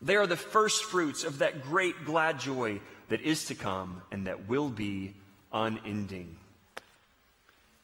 They 0.00 0.14
are 0.14 0.26
the 0.26 0.36
first 0.36 0.84
fruits 0.84 1.24
of 1.24 1.38
that 1.38 1.62
great 1.62 2.04
glad 2.04 2.38
joy 2.38 2.80
that 3.08 3.20
is 3.22 3.46
to 3.46 3.56
come 3.56 4.02
and 4.12 4.26
that 4.28 4.48
will 4.48 4.68
be 4.68 5.14
unending. 5.52 6.36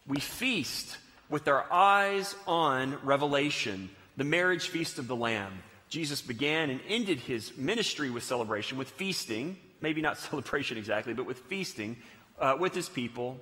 We 0.07 0.21
feast 0.21 0.99
with 1.29 1.49
our 1.49 1.65
eyes 1.73 2.35
on 2.47 2.99
Revelation, 3.03 3.91
the 4.17 4.25
marriage 4.25 4.69
feast 4.69 4.99
of 4.99 5.09
the 5.09 5.17
Lamb. 5.17 5.53
Jesus 5.89 6.23
began 6.23 6.71
and 6.71 6.81
ended 6.89 7.21
his 7.21 7.57
ministry 7.57 8.11
with 8.11 8.25
celebration, 8.25 8.79
with 8.79 8.91
feasting, 8.91 9.57
maybe 9.81 10.03
not 10.03 10.19
celebration 10.31 10.77
exactly, 10.77 11.15
but 11.15 11.27
with 11.27 11.39
feasting 11.41 11.97
uh, 12.39 12.57
with 12.59 12.75
his 12.75 12.89
people. 12.89 13.39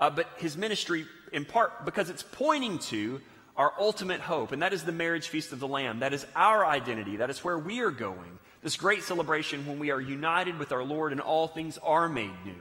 Uh, 0.00 0.10
but 0.10 0.26
his 0.38 0.56
ministry, 0.56 1.06
in 1.32 1.44
part, 1.44 1.84
because 1.84 2.10
it's 2.10 2.24
pointing 2.24 2.78
to 2.78 3.20
our 3.56 3.72
ultimate 3.78 4.20
hope, 4.20 4.52
and 4.52 4.62
that 4.62 4.72
is 4.72 4.82
the 4.82 4.92
marriage 4.92 5.28
feast 5.28 5.52
of 5.52 5.60
the 5.60 5.68
Lamb. 5.68 6.00
That 6.00 6.12
is 6.12 6.26
our 6.34 6.64
identity. 6.64 7.16
That 7.16 7.30
is 7.30 7.44
where 7.44 7.58
we 7.58 7.80
are 7.80 7.90
going. 7.90 8.38
This 8.62 8.76
great 8.76 9.02
celebration 9.02 9.66
when 9.66 9.78
we 9.78 9.90
are 9.90 10.00
united 10.00 10.58
with 10.58 10.72
our 10.72 10.82
Lord 10.82 11.12
and 11.12 11.20
all 11.20 11.48
things 11.48 11.78
are 11.78 12.08
made 12.08 12.32
new. 12.44 12.60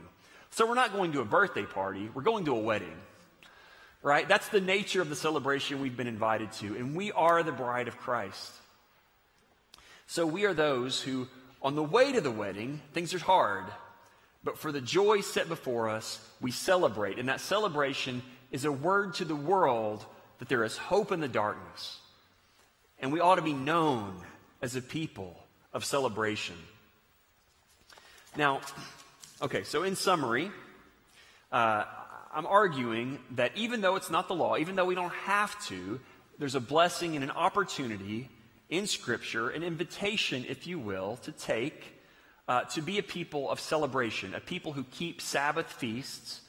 So 0.50 0.68
we're 0.68 0.76
not 0.76 0.94
going 0.94 1.14
to 1.14 1.22
a 1.22 1.26
birthday 1.26 1.64
party, 1.64 2.10
we're 2.14 2.24
going 2.24 2.46
to 2.46 2.56
a 2.56 2.60
wedding. 2.60 2.98
Right? 4.04 4.28
That's 4.28 4.50
the 4.50 4.62
nature 4.62 5.02
of 5.02 5.10
the 5.10 5.16
celebration 5.16 5.82
we've 5.82 5.96
been 5.96 6.08
invited 6.08 6.52
to, 6.54 6.76
and 6.76 6.96
we 6.96 7.12
are 7.12 7.44
the 7.44 7.52
bride 7.52 7.88
of 7.88 7.98
Christ. 7.98 8.52
So 10.08 10.26
we 10.26 10.46
are 10.46 10.54
those 10.54 11.02
who, 11.02 11.28
on 11.62 11.76
the 11.76 11.84
way 11.84 12.12
to 12.12 12.20
the 12.20 12.32
wedding, 12.32 12.82
things 12.94 13.14
are 13.14 13.20
hard, 13.20 13.66
but 14.44 14.58
for 14.58 14.72
the 14.72 14.82
joy 14.82 15.22
set 15.22 15.48
before 15.48 15.88
us, 15.88 16.20
we 16.42 16.52
celebrate. 16.52 17.20
And 17.20 17.30
that 17.30 17.42
celebration 17.42 18.24
is 18.52 18.66
a 18.66 18.72
word 18.72 19.14
to 19.16 19.26
the 19.26 19.36
world 19.36 20.04
that 20.40 20.50
there 20.50 20.64
is 20.64 20.76
hope 20.76 21.12
in 21.12 21.20
the 21.20 21.28
darkness. 21.28 22.00
And 23.00 23.14
we 23.14 23.20
ought 23.20 23.36
to 23.36 23.42
be 23.42 23.54
known 23.54 24.16
as 24.62 24.76
a 24.76 24.82
people 24.82 25.38
of 25.74 25.86
celebration. 25.86 26.56
Now, 28.36 28.62
okay, 29.42 29.64
so 29.64 29.84
in 29.84 29.96
summary, 29.96 30.52
uh, 31.52 31.86
I'm 32.34 32.46
arguing 32.46 33.20
that 33.32 33.52
even 33.56 33.82
though 33.82 33.96
it's 33.96 34.10
not 34.10 34.28
the 34.28 34.36
law, 34.36 34.58
even 34.58 34.76
though 34.76 34.86
we 34.86 34.96
don't 34.96 35.14
have 35.14 35.62
to, 35.68 36.00
there's 36.40 36.56
a 36.56 36.62
blessing 36.62 37.16
and 37.16 37.24
an 37.24 37.32
opportunity 37.32 38.30
in 38.70 38.88
Scripture 38.88 39.50
an 39.50 39.64
invitation, 39.64 40.46
if 40.48 40.66
you 40.66 40.80
will, 40.80 41.18
to 41.18 41.32
take, 41.34 41.84
uh, 42.48 42.64
to 42.64 42.82
be 42.82 42.98
a 42.98 43.04
people 43.04 43.50
of 43.50 43.60
celebration, 43.60 44.34
a 44.34 44.40
people 44.40 44.72
who 44.72 44.84
keep 44.92 45.22
Sabbath 45.22 45.72
feasts, 45.72 46.42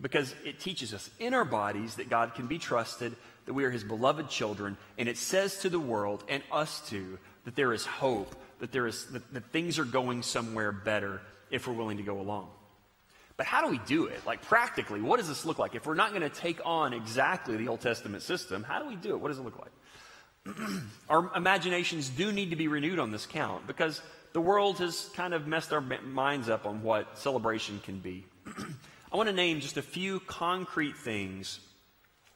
because 0.00 0.34
it 0.44 0.60
teaches 0.60 0.94
us 0.94 1.10
in 1.18 1.34
our 1.34 1.44
bodies 1.44 1.96
that 1.96 2.08
God 2.08 2.34
can 2.34 2.46
be 2.46 2.58
trusted, 2.58 3.14
that 3.46 3.52
we 3.54 3.64
are 3.64 3.70
His 3.70 3.84
beloved 3.84 4.28
children, 4.28 4.76
and 4.98 5.08
it 5.08 5.18
says 5.18 5.58
to 5.58 5.68
the 5.68 5.80
world 5.80 6.24
and 6.28 6.42
us 6.50 6.88
too 6.88 7.18
that 7.44 7.56
there 7.56 7.72
is 7.72 7.84
hope, 7.84 8.34
that 8.60 8.72
there 8.72 8.86
is 8.86 9.06
that, 9.06 9.34
that 9.34 9.44
things 9.52 9.78
are 9.78 9.84
going 9.84 10.22
somewhere 10.22 10.72
better 10.72 11.20
if 11.50 11.66
we're 11.66 11.74
willing 11.74 11.98
to 11.98 12.02
go 12.02 12.20
along. 12.20 12.48
But 13.36 13.46
how 13.46 13.64
do 13.64 13.70
we 13.70 13.78
do 13.78 14.06
it? 14.06 14.24
Like 14.26 14.42
practically, 14.42 15.00
what 15.00 15.18
does 15.18 15.28
this 15.28 15.44
look 15.44 15.58
like? 15.58 15.74
If 15.74 15.86
we're 15.86 15.94
not 15.94 16.10
going 16.10 16.22
to 16.22 16.28
take 16.28 16.60
on 16.64 16.92
exactly 16.92 17.56
the 17.56 17.68
Old 17.68 17.80
Testament 17.80 18.22
system, 18.22 18.62
how 18.62 18.80
do 18.80 18.88
we 18.88 18.96
do 18.96 19.10
it? 19.10 19.20
What 19.20 19.28
does 19.28 19.38
it 19.38 19.42
look 19.42 19.58
like? 19.58 20.56
our 21.08 21.34
imaginations 21.34 22.10
do 22.10 22.30
need 22.30 22.50
to 22.50 22.56
be 22.56 22.68
renewed 22.68 22.98
on 22.98 23.10
this 23.10 23.26
count 23.26 23.66
because 23.66 24.02
the 24.34 24.40
world 24.40 24.78
has 24.78 25.10
kind 25.14 25.32
of 25.32 25.46
messed 25.46 25.72
our 25.72 25.80
minds 25.80 26.48
up 26.48 26.66
on 26.66 26.82
what 26.82 27.18
celebration 27.18 27.80
can 27.84 27.98
be. 27.98 28.24
I 29.12 29.16
want 29.16 29.28
to 29.28 29.34
name 29.34 29.60
just 29.60 29.76
a 29.76 29.82
few 29.82 30.20
concrete 30.20 30.96
things 30.96 31.60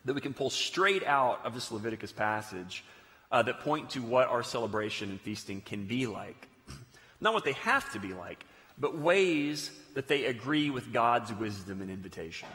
that 0.05 0.15
we 0.15 0.21
can 0.21 0.33
pull 0.33 0.49
straight 0.49 1.05
out 1.05 1.45
of 1.45 1.55
this 1.55 1.71
Leviticus 1.71 2.13
passage 2.13 2.85
uh, 3.31 3.43
that 3.43 3.61
point 3.61 3.91
to 3.91 4.01
what 4.01 4.29
our 4.29 4.43
celebration 4.43 5.11
and 5.11 5.21
feasting 5.21 5.61
can 5.61 5.87
be 5.87 6.07
like. 6.07 6.49
Not 7.21 7.35
what 7.35 7.45
they 7.45 7.53
have 7.53 7.93
to 7.93 7.99
be 7.99 8.15
like, 8.15 8.45
but 8.81 8.99
ways 8.99 9.71
that 9.95 10.09
they 10.09 10.27
agree 10.27 10.71
with 10.71 10.93
God's 10.93 11.33
wisdom 11.33 11.83
and 11.83 11.91
invitation. 11.91 12.49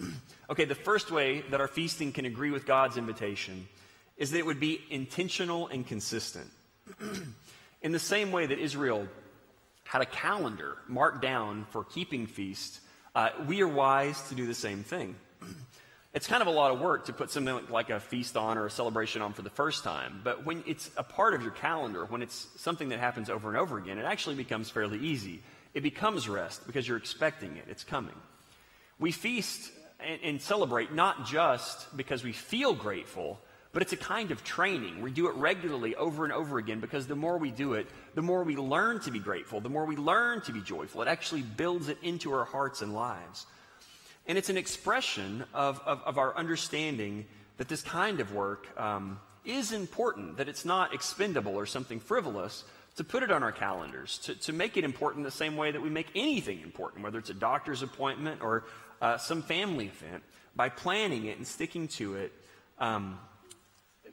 okay, 0.50 0.64
the 0.64 0.74
first 0.74 1.10
way 1.10 1.42
that 1.50 1.60
our 1.60 1.68
feasting 1.68 2.12
can 2.12 2.24
agree 2.24 2.50
with 2.50 2.66
God's 2.66 2.96
invitation 2.96 3.68
is 4.16 4.32
that 4.32 4.38
it 4.38 4.46
would 4.46 4.60
be 4.60 4.80
intentional 4.90 5.68
and 5.68 5.86
consistent. 5.86 6.50
In 7.82 7.92
the 7.92 7.98
same 7.98 8.32
way 8.32 8.46
that 8.46 8.58
Israel 8.58 9.06
had 9.84 10.02
a 10.02 10.06
calendar 10.06 10.76
marked 10.88 11.22
down 11.22 11.66
for 11.70 11.84
keeping 11.84 12.26
feast, 12.26 12.80
uh, 13.14 13.30
we 13.46 13.62
are 13.62 13.68
wise 13.68 14.20
to 14.28 14.34
do 14.34 14.46
the 14.46 14.54
same 14.54 14.82
thing. 14.82 15.14
It's 16.14 16.26
kind 16.26 16.40
of 16.40 16.48
a 16.48 16.52
lot 16.52 16.72
of 16.72 16.80
work 16.80 17.04
to 17.06 17.12
put 17.12 17.30
something 17.30 17.68
like 17.68 17.90
a 17.90 18.00
feast 18.00 18.36
on 18.36 18.56
or 18.56 18.64
a 18.66 18.70
celebration 18.70 19.20
on 19.20 19.34
for 19.34 19.42
the 19.42 19.50
first 19.50 19.84
time, 19.84 20.22
but 20.24 20.44
when 20.44 20.64
it's 20.66 20.90
a 20.96 21.02
part 21.02 21.34
of 21.34 21.42
your 21.42 21.50
calendar, 21.50 22.06
when 22.06 22.22
it's 22.22 22.48
something 22.56 22.88
that 22.88 22.98
happens 22.98 23.28
over 23.28 23.48
and 23.48 23.58
over 23.58 23.76
again, 23.76 23.98
it 23.98 24.06
actually 24.06 24.34
becomes 24.34 24.70
fairly 24.70 24.98
easy. 24.98 25.42
It 25.74 25.82
becomes 25.82 26.28
rest 26.28 26.66
because 26.66 26.86
you're 26.86 26.96
expecting 26.96 27.56
it, 27.56 27.64
it's 27.68 27.84
coming. 27.84 28.14
We 28.98 29.12
feast 29.12 29.70
and, 30.00 30.20
and 30.22 30.40
celebrate 30.40 30.92
not 30.92 31.26
just 31.26 31.96
because 31.96 32.24
we 32.24 32.32
feel 32.32 32.74
grateful, 32.74 33.38
but 33.72 33.82
it's 33.82 33.92
a 33.92 33.96
kind 33.96 34.30
of 34.30 34.42
training. 34.44 35.02
We 35.02 35.10
do 35.10 35.28
it 35.28 35.34
regularly 35.34 35.94
over 35.94 36.24
and 36.24 36.32
over 36.32 36.58
again 36.58 36.80
because 36.80 37.06
the 37.06 37.16
more 37.16 37.36
we 37.36 37.50
do 37.50 37.74
it, 37.74 37.86
the 38.14 38.22
more 38.22 38.42
we 38.42 38.56
learn 38.56 39.00
to 39.00 39.10
be 39.10 39.18
grateful, 39.18 39.60
the 39.60 39.68
more 39.68 39.84
we 39.84 39.96
learn 39.96 40.40
to 40.42 40.52
be 40.52 40.60
joyful. 40.60 41.02
It 41.02 41.08
actually 41.08 41.42
builds 41.42 41.88
it 41.88 41.98
into 42.02 42.32
our 42.32 42.44
hearts 42.44 42.82
and 42.82 42.94
lives. 42.94 43.46
And 44.26 44.36
it's 44.36 44.50
an 44.50 44.56
expression 44.56 45.44
of, 45.54 45.80
of, 45.86 46.02
of 46.04 46.18
our 46.18 46.36
understanding 46.36 47.26
that 47.58 47.68
this 47.68 47.82
kind 47.82 48.20
of 48.20 48.32
work 48.32 48.66
um, 48.78 49.20
is 49.44 49.72
important, 49.72 50.36
that 50.38 50.48
it's 50.48 50.64
not 50.64 50.94
expendable 50.94 51.54
or 51.54 51.66
something 51.66 52.00
frivolous, 52.00 52.64
to 52.98 53.04
put 53.04 53.22
it 53.22 53.30
on 53.30 53.44
our 53.44 53.52
calendars, 53.52 54.18
to, 54.18 54.34
to 54.34 54.52
make 54.52 54.76
it 54.76 54.82
important 54.82 55.24
the 55.24 55.30
same 55.30 55.56
way 55.56 55.70
that 55.70 55.80
we 55.80 55.88
make 55.88 56.08
anything 56.16 56.60
important, 56.62 57.04
whether 57.04 57.16
it's 57.16 57.30
a 57.30 57.34
doctor's 57.34 57.82
appointment 57.82 58.42
or 58.42 58.64
uh, 59.00 59.16
some 59.16 59.40
family 59.40 59.86
event. 59.86 60.22
By 60.56 60.68
planning 60.68 61.26
it 61.26 61.36
and 61.36 61.46
sticking 61.46 61.86
to 61.88 62.16
it, 62.16 62.32
um, 62.80 63.20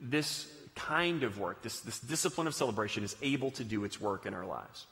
this 0.00 0.48
kind 0.76 1.24
of 1.24 1.40
work, 1.40 1.62
this, 1.62 1.80
this 1.80 1.98
discipline 1.98 2.46
of 2.46 2.54
celebration, 2.54 3.02
is 3.02 3.16
able 3.22 3.50
to 3.52 3.64
do 3.64 3.82
its 3.82 4.00
work 4.00 4.24
in 4.24 4.34
our 4.34 4.46
lives. 4.46 4.86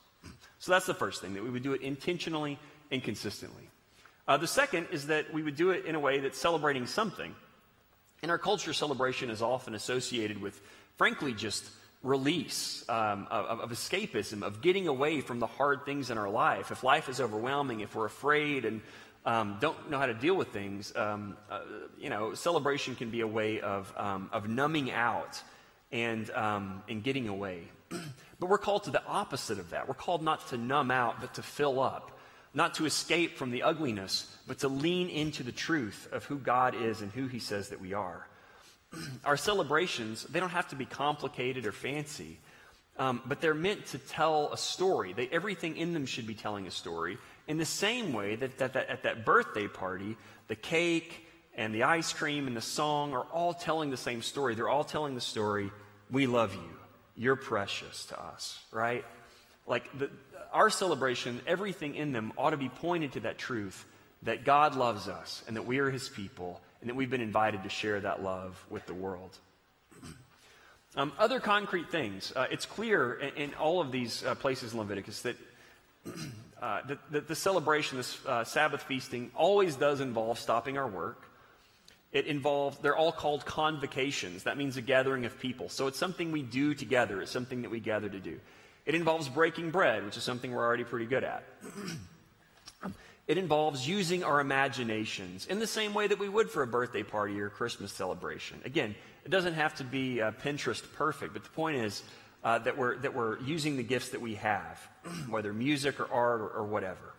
So 0.58 0.72
that's 0.72 0.86
the 0.86 0.94
first 0.94 1.20
thing, 1.20 1.34
that 1.34 1.44
we 1.44 1.50
would 1.50 1.62
do 1.62 1.74
it 1.74 1.82
intentionally 1.82 2.58
and 2.90 3.00
consistently. 3.00 3.68
Uh, 4.26 4.38
the 4.38 4.48
second 4.48 4.88
is 4.90 5.06
that 5.06 5.32
we 5.32 5.44
would 5.44 5.54
do 5.54 5.70
it 5.70 5.84
in 5.84 5.94
a 5.94 6.00
way 6.00 6.18
that's 6.18 6.38
celebrating 6.38 6.86
something. 6.86 7.32
In 8.24 8.30
our 8.30 8.38
culture, 8.38 8.72
celebration 8.72 9.30
is 9.30 9.40
often 9.40 9.76
associated 9.76 10.42
with, 10.42 10.60
frankly, 10.96 11.32
just 11.32 11.70
release 12.04 12.84
um, 12.88 13.26
of, 13.30 13.60
of, 13.60 13.70
escapism, 13.70 14.42
of 14.42 14.60
getting 14.60 14.86
away 14.86 15.22
from 15.22 15.40
the 15.40 15.46
hard 15.46 15.84
things 15.84 16.10
in 16.10 16.18
our 16.18 16.28
life. 16.28 16.70
If 16.70 16.84
life 16.84 17.08
is 17.08 17.20
overwhelming, 17.20 17.80
if 17.80 17.96
we're 17.96 18.04
afraid 18.04 18.66
and 18.66 18.82
um, 19.24 19.56
don't 19.58 19.90
know 19.90 19.98
how 19.98 20.06
to 20.06 20.14
deal 20.14 20.36
with 20.36 20.48
things, 20.48 20.94
um, 20.94 21.36
uh, 21.50 21.60
you 21.98 22.10
know, 22.10 22.34
celebration 22.34 22.94
can 22.94 23.10
be 23.10 23.22
a 23.22 23.26
way 23.26 23.60
of, 23.60 23.92
um, 23.96 24.28
of 24.32 24.48
numbing 24.48 24.92
out 24.92 25.42
and, 25.90 26.30
um, 26.30 26.82
and 26.88 27.02
getting 27.02 27.26
away. 27.28 27.62
but 27.88 28.48
we're 28.50 28.58
called 28.58 28.84
to 28.84 28.90
the 28.90 29.04
opposite 29.06 29.58
of 29.58 29.70
that. 29.70 29.88
We're 29.88 29.94
called 29.94 30.22
not 30.22 30.46
to 30.48 30.58
numb 30.58 30.90
out, 30.90 31.22
but 31.22 31.34
to 31.34 31.42
fill 31.42 31.80
up. 31.80 32.10
Not 32.52 32.74
to 32.74 32.86
escape 32.86 33.36
from 33.36 33.50
the 33.50 33.64
ugliness, 33.64 34.32
but 34.46 34.60
to 34.60 34.68
lean 34.68 35.08
into 35.08 35.42
the 35.42 35.50
truth 35.50 36.08
of 36.12 36.24
who 36.24 36.36
God 36.36 36.76
is 36.80 37.00
and 37.00 37.10
who 37.10 37.26
He 37.26 37.40
says 37.40 37.70
that 37.70 37.80
we 37.80 37.94
are. 37.94 38.28
Our 39.24 39.36
celebrations, 39.36 40.24
they 40.24 40.40
don't 40.40 40.50
have 40.50 40.68
to 40.68 40.76
be 40.76 40.86
complicated 40.86 41.66
or 41.66 41.72
fancy, 41.72 42.38
um, 42.98 43.22
but 43.26 43.40
they're 43.40 43.54
meant 43.54 43.86
to 43.86 43.98
tell 43.98 44.52
a 44.52 44.56
story. 44.56 45.12
They, 45.12 45.28
everything 45.28 45.76
in 45.76 45.92
them 45.92 46.06
should 46.06 46.26
be 46.26 46.34
telling 46.34 46.66
a 46.66 46.70
story. 46.70 47.18
In 47.48 47.58
the 47.58 47.64
same 47.64 48.12
way 48.12 48.36
that, 48.36 48.58
that, 48.58 48.74
that 48.74 48.88
at 48.88 49.02
that 49.02 49.24
birthday 49.24 49.68
party, 49.68 50.16
the 50.48 50.56
cake 50.56 51.26
and 51.56 51.74
the 51.74 51.84
ice 51.84 52.12
cream 52.12 52.46
and 52.46 52.56
the 52.56 52.60
song 52.62 53.12
are 53.12 53.24
all 53.24 53.54
telling 53.54 53.90
the 53.90 53.96
same 53.96 54.22
story. 54.22 54.54
They're 54.54 54.68
all 54.68 54.84
telling 54.84 55.14
the 55.14 55.20
story, 55.20 55.70
we 56.10 56.26
love 56.26 56.54
you. 56.54 56.70
You're 57.16 57.36
precious 57.36 58.06
to 58.06 58.20
us, 58.20 58.58
right? 58.72 59.04
Like 59.66 59.98
the, 59.98 60.10
our 60.52 60.70
celebration, 60.70 61.40
everything 61.46 61.94
in 61.94 62.12
them 62.12 62.32
ought 62.36 62.50
to 62.50 62.56
be 62.56 62.68
pointed 62.68 63.12
to 63.12 63.20
that 63.20 63.38
truth 63.38 63.84
that 64.22 64.44
God 64.44 64.74
loves 64.74 65.08
us 65.08 65.42
and 65.46 65.56
that 65.56 65.66
we 65.66 65.78
are 65.78 65.90
his 65.90 66.08
people 66.08 66.60
and 66.84 66.90
that 66.90 66.96
we've 66.96 67.08
been 67.08 67.22
invited 67.22 67.62
to 67.62 67.70
share 67.70 67.98
that 67.98 68.22
love 68.22 68.62
with 68.68 68.84
the 68.84 68.92
world. 68.92 69.36
Um, 70.96 71.10
other 71.18 71.40
concrete 71.40 71.90
things. 71.90 72.32
Uh, 72.36 72.46
it's 72.52 72.66
clear 72.66 73.14
in, 73.14 73.34
in, 73.34 73.54
all 73.54 73.80
of 73.80 73.90
these 73.90 74.22
uh, 74.22 74.36
places 74.36 74.74
in 74.74 74.78
Leviticus 74.78 75.22
that 75.22 75.36
uh, 76.62 76.82
the, 77.10 77.34
celebration, 77.34 77.98
this 77.98 78.16
uh, 78.24 78.44
Sabbath 78.44 78.84
feasting, 78.84 79.32
always 79.34 79.74
does 79.74 80.00
involve 80.00 80.38
stopping 80.38 80.78
our 80.78 80.86
work. 80.86 81.20
It 82.12 82.26
involves, 82.26 82.78
they're 82.78 82.94
all 82.94 83.10
called 83.10 83.44
convocations. 83.44 84.44
That 84.44 84.56
means 84.56 84.76
a 84.76 84.82
gathering 84.82 85.24
of 85.24 85.36
people. 85.40 85.68
So 85.68 85.88
it's 85.88 85.98
something 85.98 86.30
we 86.30 86.42
do 86.42 86.74
together, 86.74 87.20
it's 87.22 87.32
something 87.32 87.62
that 87.62 87.72
we 87.72 87.80
gather 87.80 88.08
to 88.08 88.20
do. 88.20 88.38
It 88.86 88.94
involves 88.94 89.28
breaking 89.28 89.72
bread, 89.72 90.04
which 90.04 90.16
is 90.16 90.22
something 90.22 90.52
we're 90.52 90.64
already 90.64 90.84
pretty 90.84 91.06
good 91.06 91.24
at. 91.24 91.42
it 93.26 93.38
involves 93.38 93.88
using 93.88 94.22
our 94.22 94.40
imaginations 94.40 95.46
in 95.46 95.58
the 95.58 95.66
same 95.66 95.94
way 95.94 96.06
that 96.06 96.18
we 96.18 96.28
would 96.28 96.50
for 96.50 96.62
a 96.62 96.66
birthday 96.66 97.02
party 97.02 97.40
or 97.40 97.48
Christmas 97.48 97.92
celebration. 97.92 98.60
Again, 98.64 98.94
it 99.24 99.30
doesn't 99.30 99.54
have 99.54 99.74
to 99.76 99.84
be 99.84 100.20
uh, 100.20 100.32
Pinterest 100.32 100.82
perfect, 100.92 101.32
but 101.32 101.42
the 101.42 101.50
point 101.50 101.78
is, 101.78 102.02
uh, 102.44 102.58
that, 102.58 102.76
we're, 102.76 102.96
that 102.98 103.14
we're 103.14 103.40
using 103.40 103.76
the 103.76 103.82
gifts 103.82 104.10
that 104.10 104.20
we 104.20 104.34
have, 104.34 104.78
whether 105.28 105.52
music 105.52 105.98
or 105.98 106.12
art 106.12 106.40
or, 106.40 106.48
or 106.48 106.64
whatever. 106.64 107.14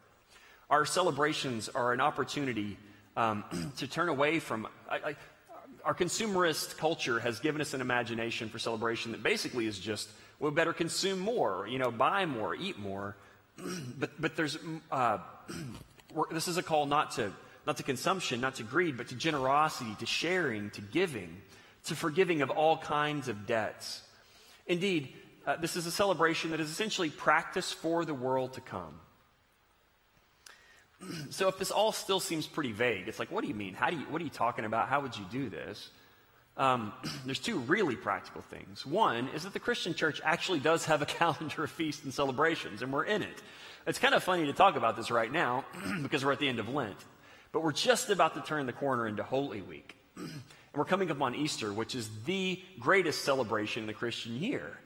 Our 0.70 0.86
celebrations 0.86 1.68
are 1.70 1.94
an 1.94 2.02
opportunity 2.02 2.78
um, 3.18 3.44
to 3.78 3.88
turn 3.88 4.10
away 4.10 4.40
from. 4.40 4.68
I, 4.90 4.96
I, 4.96 5.16
our 5.84 5.96
consumerist 5.96 6.78
culture 6.78 7.20
has 7.20 7.40
given 7.40 7.62
us 7.62 7.74
an 7.74 7.82
imagination 7.82 8.50
for 8.50 8.60
celebration 8.60 9.12
that 9.12 9.22
basically 9.22 9.68
is 9.68 9.80
just 9.80 10.10
we 10.40 10.50
better 10.52 10.74
consume 10.74 11.20
more, 11.20 11.68
you 11.68 11.80
know, 11.80 11.92
buy 11.92 12.26
more, 12.26 12.56
eat 12.56 12.78
more. 12.78 13.16
but 14.00 14.10
but 14.20 14.36
there's 14.36 14.58
uh, 14.92 15.20
this 16.32 16.48
is 16.48 16.58
a 16.58 16.64
call 16.64 16.86
not 16.86 17.12
to 17.12 17.32
not 17.66 17.78
to 17.78 17.84
consumption, 17.84 18.42
not 18.42 18.56
to 18.56 18.64
greed, 18.64 18.98
but 18.98 19.08
to 19.08 19.16
generosity, 19.16 19.96
to 20.00 20.06
sharing, 20.06 20.70
to 20.72 20.82
giving, 20.82 21.42
to 21.86 21.96
forgiving 21.96 22.42
of 22.42 22.50
all 22.50 22.78
kinds 22.78 23.28
of 23.28 23.48
debts. 23.48 24.02
Indeed, 24.68 25.14
uh, 25.46 25.56
this 25.58 25.76
is 25.76 25.86
a 25.86 25.92
celebration 25.92 26.52
that 26.52 26.60
is 26.60 26.70
essentially 26.70 27.10
practice 27.10 27.72
for 27.72 28.06
the 28.06 28.14
world 28.14 28.54
to 28.54 28.62
come. 28.62 29.00
So 31.30 31.50
if 31.50 31.60
this 31.60 31.72
all 31.72 31.92
still 31.92 32.20
seems 32.20 32.48
pretty 32.48 32.72
vague, 32.72 33.08
it's 33.08 33.20
like, 33.20 33.30
what 33.30 33.42
do 33.42 33.48
you 33.48 33.54
mean? 33.54 33.74
How 33.74 33.90
do 33.90 33.98
you, 33.98 34.04
what 34.06 34.22
are 34.22 34.24
you 34.24 34.32
talking 34.32 34.66
about? 34.66 34.88
How 34.88 35.02
would 35.02 35.16
you 35.16 35.26
do 35.30 35.50
this? 35.50 35.90
Um, 36.58 36.94
there's 37.26 37.40
two 37.40 37.60
really 37.60 37.96
practical 37.96 38.42
things. 38.42 38.86
One 38.86 39.30
is 39.36 39.44
that 39.44 39.54
the 39.54 39.60
Christian 39.60 39.94
church 39.94 40.22
actually 40.24 40.60
does 40.60 40.86
have 40.86 41.02
a 41.02 41.06
calendar 41.20 41.66
of 41.66 41.72
feasts 41.72 42.04
and 42.04 42.14
celebrations, 42.14 42.82
and 42.82 42.92
we're 42.92 43.04
in 43.04 43.22
it. 43.22 43.42
It's 43.88 44.00
kind 44.00 44.16
of 44.16 44.24
funny 44.24 44.48
to 44.48 44.54
talk 44.54 44.78
about 44.78 44.96
this 44.96 45.12
right 45.12 45.32
now 45.32 45.64
because 46.02 46.26
we're 46.26 46.32
at 46.32 46.40
the 46.40 46.48
end 46.48 46.58
of 46.60 46.68
Lent, 46.70 46.98
but 47.52 47.62
we're 47.62 47.72
just 47.72 48.10
about 48.10 48.34
to 48.34 48.42
turn 48.42 48.66
the 48.66 48.74
corner 48.74 49.08
into 49.08 49.22
Holy 49.24 49.62
Week. 49.62 49.96
And 50.18 50.80
we're 50.80 50.90
coming 50.90 51.10
up 51.10 51.22
on 51.22 51.36
Easter, 51.36 51.72
which 51.72 51.96
is 51.96 52.10
the 52.26 52.62
greatest 52.82 53.24
celebration 53.24 53.84
in 53.84 53.88
the 53.88 53.94
Christian 53.94 54.36
year. 54.36 54.78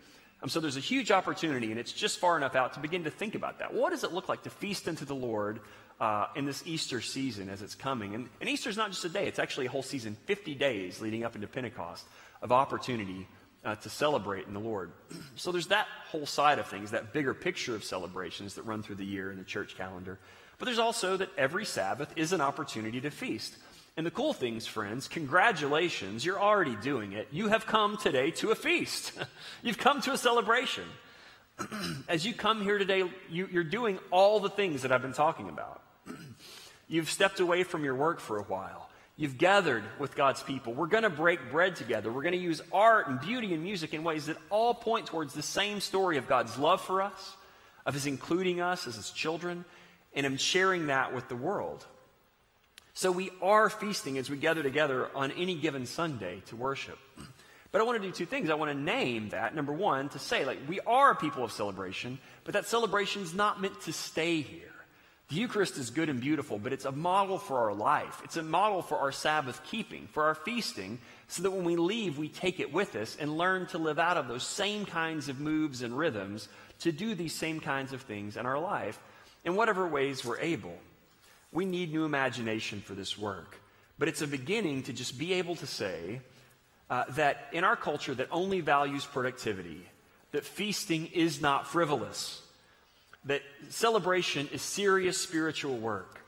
Um, 0.44 0.48
so 0.48 0.60
there's 0.60 0.78
a 0.78 0.82
huge 0.82 1.10
opportunity, 1.10 1.72
and 1.72 1.80
it's 1.80 1.92
just 1.92 2.20
far 2.20 2.38
enough 2.38 2.56
out 2.56 2.76
to 2.76 2.80
begin 2.80 3.06
to 3.06 3.10
think 3.10 3.34
about 3.34 3.58
that. 3.58 3.74
What 3.74 3.90
does 3.90 4.04
it 4.04 4.14
look 4.14 4.30
like 4.30 4.44
to 4.44 4.52
feast 4.52 4.88
unto 4.88 5.04
the 5.04 5.16
Lord 5.16 5.62
uh, 6.00 6.28
in 6.36 6.46
this 6.46 6.62
Easter 6.68 7.02
season 7.02 7.50
as 7.50 7.64
it's 7.64 7.74
coming? 7.74 8.14
And, 8.14 8.30
and 8.40 8.48
Easter 8.48 8.70
is 8.70 8.78
not 8.78 8.92
just 8.92 9.04
a 9.04 9.10
day, 9.10 9.26
it's 9.26 9.40
actually 9.40 9.66
a 9.66 9.72
whole 9.72 9.82
season, 9.82 10.16
50 10.26 10.54
days 10.54 11.02
leading 11.02 11.24
up 11.24 11.34
into 11.34 11.48
Pentecost 11.48 12.06
of 12.44 12.52
opportunity 12.52 13.28
uh, 13.66 13.76
to 13.76 13.90
celebrate 13.90 14.48
in 14.48 14.54
the 14.54 14.60
Lord. 14.60 14.92
So 15.36 15.52
there's 15.52 15.68
that 15.68 15.88
whole 16.08 16.26
side 16.26 16.60
of 16.60 16.68
things, 16.68 16.92
that 16.92 17.14
bigger 17.14 17.34
picture 17.34 17.76
of 17.76 17.84
celebrations 17.84 18.56
that 18.56 18.64
run 18.64 18.82
through 18.82 18.96
the 18.96 19.06
year 19.06 19.32
in 19.32 19.38
the 19.38 19.44
church 19.44 19.76
calendar. 19.78 20.18
But 20.58 20.66
there's 20.66 20.80
also 20.80 21.18
that 21.18 21.30
every 21.38 21.66
Sabbath 21.66 22.12
is 22.16 22.34
an 22.34 22.42
opportunity 22.42 23.02
to 23.02 23.10
feast. 23.10 23.56
And 23.98 24.06
the 24.06 24.12
cool 24.12 24.34
things, 24.34 24.66
friends, 24.66 25.08
congratulations, 25.08 26.24
you're 26.24 26.40
already 26.40 26.76
doing 26.78 27.14
it. 27.14 27.28
You 27.32 27.48
have 27.50 27.66
come 27.66 27.98
today 27.98 28.32
to 28.32 28.52
a 28.52 28.56
feast. 28.56 29.12
You've 29.64 29.78
come 29.78 30.02
to 30.02 30.14
a 30.14 30.18
celebration. 30.18 30.86
As 32.08 32.26
you 32.26 32.34
come 32.34 32.62
here 32.62 32.78
today, 32.78 33.04
you, 33.30 33.50
you're 33.52 33.64
doing 33.64 34.00
all 34.12 34.40
the 34.40 34.50
things 34.50 34.84
that 34.84 34.92
I've 34.92 35.02
been 35.02 35.14
talking 35.14 35.50
about. 35.50 35.82
You've 36.88 37.10
stepped 37.10 37.40
away 37.40 37.64
from 37.64 37.84
your 37.84 37.96
work 37.96 38.20
for 38.20 38.38
a 38.38 38.44
while. 38.44 38.89
You've 39.20 39.38
gathered 39.38 39.84
with 40.00 40.16
God's 40.16 40.42
people. 40.42 40.74
We're 40.74 40.88
going 40.88 41.04
to 41.04 41.10
break 41.10 41.52
bread 41.52 41.76
together. 41.76 42.10
We're 42.10 42.22
going 42.22 42.32
to 42.32 42.40
use 42.40 42.62
art 42.72 43.10
and 43.10 43.20
beauty 43.20 43.54
and 43.54 43.62
music 43.62 43.94
in 43.94 44.06
ways 44.06 44.28
that 44.28 44.38
all 44.50 44.74
point 44.74 45.08
towards 45.08 45.34
the 45.34 45.42
same 45.42 45.82
story 45.82 46.16
of 46.16 46.26
God's 46.26 46.58
love 46.58 46.80
for 46.80 47.02
us, 47.02 47.36
of 47.86 47.96
His 47.96 48.06
including 48.06 48.62
us 48.62 48.88
as 48.88 48.96
His 48.96 49.12
children, 49.12 49.66
and 50.14 50.26
Him 50.26 50.38
sharing 50.38 50.88
that 50.88 51.14
with 51.14 51.28
the 51.28 51.36
world. 51.36 51.86
So 52.94 53.12
we 53.12 53.30
are 53.42 53.70
feasting 53.70 54.18
as 54.18 54.30
we 54.30 54.38
gather 54.38 54.64
together 54.64 55.10
on 55.14 55.32
any 55.32 55.56
given 55.56 55.86
Sunday 55.86 56.42
to 56.46 56.56
worship. 56.56 56.98
But 57.74 57.82
I 57.82 57.84
want 57.84 58.02
to 58.02 58.08
do 58.08 58.14
two 58.14 58.26
things. 58.26 58.50
I 58.50 58.56
want 58.56 58.72
to 58.72 58.78
name 58.78 59.30
that, 59.30 59.54
number 59.54 59.74
one, 59.74 60.08
to 60.10 60.20
say, 60.20 60.46
like, 60.46 60.60
we 60.66 60.80
are 60.88 61.14
people 61.14 61.44
of 61.44 61.52
celebration, 61.52 62.20
but 62.46 62.54
that 62.54 62.68
celebration 62.68 63.22
is 63.22 63.34
not 63.34 63.62
meant 63.62 63.82
to 63.82 63.92
stay 63.92 64.40
here. 64.40 64.72
The 65.30 65.36
Eucharist 65.36 65.78
is 65.78 65.92
good 65.92 66.10
and 66.10 66.20
beautiful, 66.20 66.58
but 66.58 66.74
it's 66.74 66.86
a 66.86 66.92
model 66.92 67.38
for 67.38 67.60
our 67.60 67.74
life. 67.74 68.20
It's 68.24 68.38
a 68.38 68.44
model 68.44 68.82
for 68.82 68.98
our 68.98 69.12
Sabbath 69.12 69.62
keeping, 69.64 70.08
for 70.08 70.24
our 70.24 70.34
feasting, 70.34 70.98
so 71.28 71.44
that 71.44 71.52
when 71.52 71.64
we 71.64 71.76
leave, 71.76 72.18
we 72.18 72.30
take 72.30 72.60
it 72.60 72.74
with 72.74 72.96
us 72.96 73.16
and 73.20 73.38
learn 73.38 73.68
to 73.68 73.78
live 73.78 74.00
out 74.00 74.18
of 74.18 74.28
those 74.28 74.42
same 74.44 74.88
kinds 74.88 75.30
of 75.30 75.40
moves 75.40 75.84
and 75.84 75.96
rhythms 75.96 76.50
to 76.80 76.92
do 76.92 77.14
these 77.14 77.36
same 77.36 77.60
kinds 77.60 77.94
of 77.94 78.02
things 78.02 78.38
in 78.38 78.48
our 78.48 78.58
life 78.58 79.00
in 79.46 79.56
whatever 79.56 79.88
ways 79.88 80.26
we're 80.26 80.40
able. 80.40 80.76
We 81.52 81.66
need 81.66 81.92
new 81.92 82.06
imagination 82.06 82.82
for 82.82 82.96
this 82.96 83.16
work, 83.16 83.56
but 84.00 84.08
it's 84.08 84.24
a 84.24 84.28
beginning 84.28 84.84
to 84.84 84.94
just 84.94 85.20
be 85.20 85.34
able 85.34 85.56
to 85.58 85.68
say 85.68 86.22
uh, 86.90 87.04
that 87.10 87.50
in 87.52 87.64
our 87.64 87.76
culture 87.76 88.16
that 88.16 88.30
only 88.32 88.62
values 88.62 89.06
productivity, 89.06 89.86
that 90.32 90.44
feasting 90.44 91.06
is 91.06 91.40
not 91.40 91.68
frivolous 91.68 92.42
that 93.26 93.42
celebration 93.70 94.48
is 94.52 94.62
serious 94.62 95.18
spiritual 95.18 95.78
work 95.78 96.22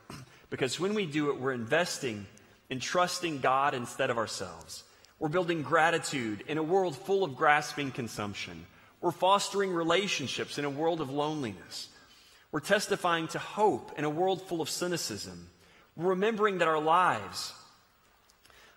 because 0.50 0.80
when 0.80 0.94
we 0.94 1.06
do 1.06 1.30
it, 1.32 1.40
we're 1.40 1.54
investing 1.54 2.26
in 2.70 2.80
trusting 2.80 3.40
God 3.40 3.74
instead 3.74 4.10
of 4.10 4.18
ourselves. 4.18 4.84
We're 5.20 5.30
building 5.30 5.62
gratitude 5.62 6.44
in 6.48 6.58
a 6.58 6.64
world 6.64 6.96
full 6.96 7.24
of 7.24 7.36
grasping 7.36 7.92
consumption. 7.92 8.66
We're 9.02 9.12
fostering 9.12 9.72
relationships 9.72 10.58
in 10.58 10.66
a 10.66 10.70
world 10.70 11.02
of 11.02 11.10
loneliness. 11.10 11.90
We're 12.52 12.60
testifying 12.60 13.28
to 13.30 13.40
hope 13.40 13.98
in 13.98 14.04
a 14.04 14.10
world 14.10 14.42
full 14.48 14.62
of 14.62 14.70
cynicism. 14.70 15.50
We're 15.96 16.10
remembering 16.10 16.58
that 16.58 16.68
our 16.68 16.82
lives 16.82 17.54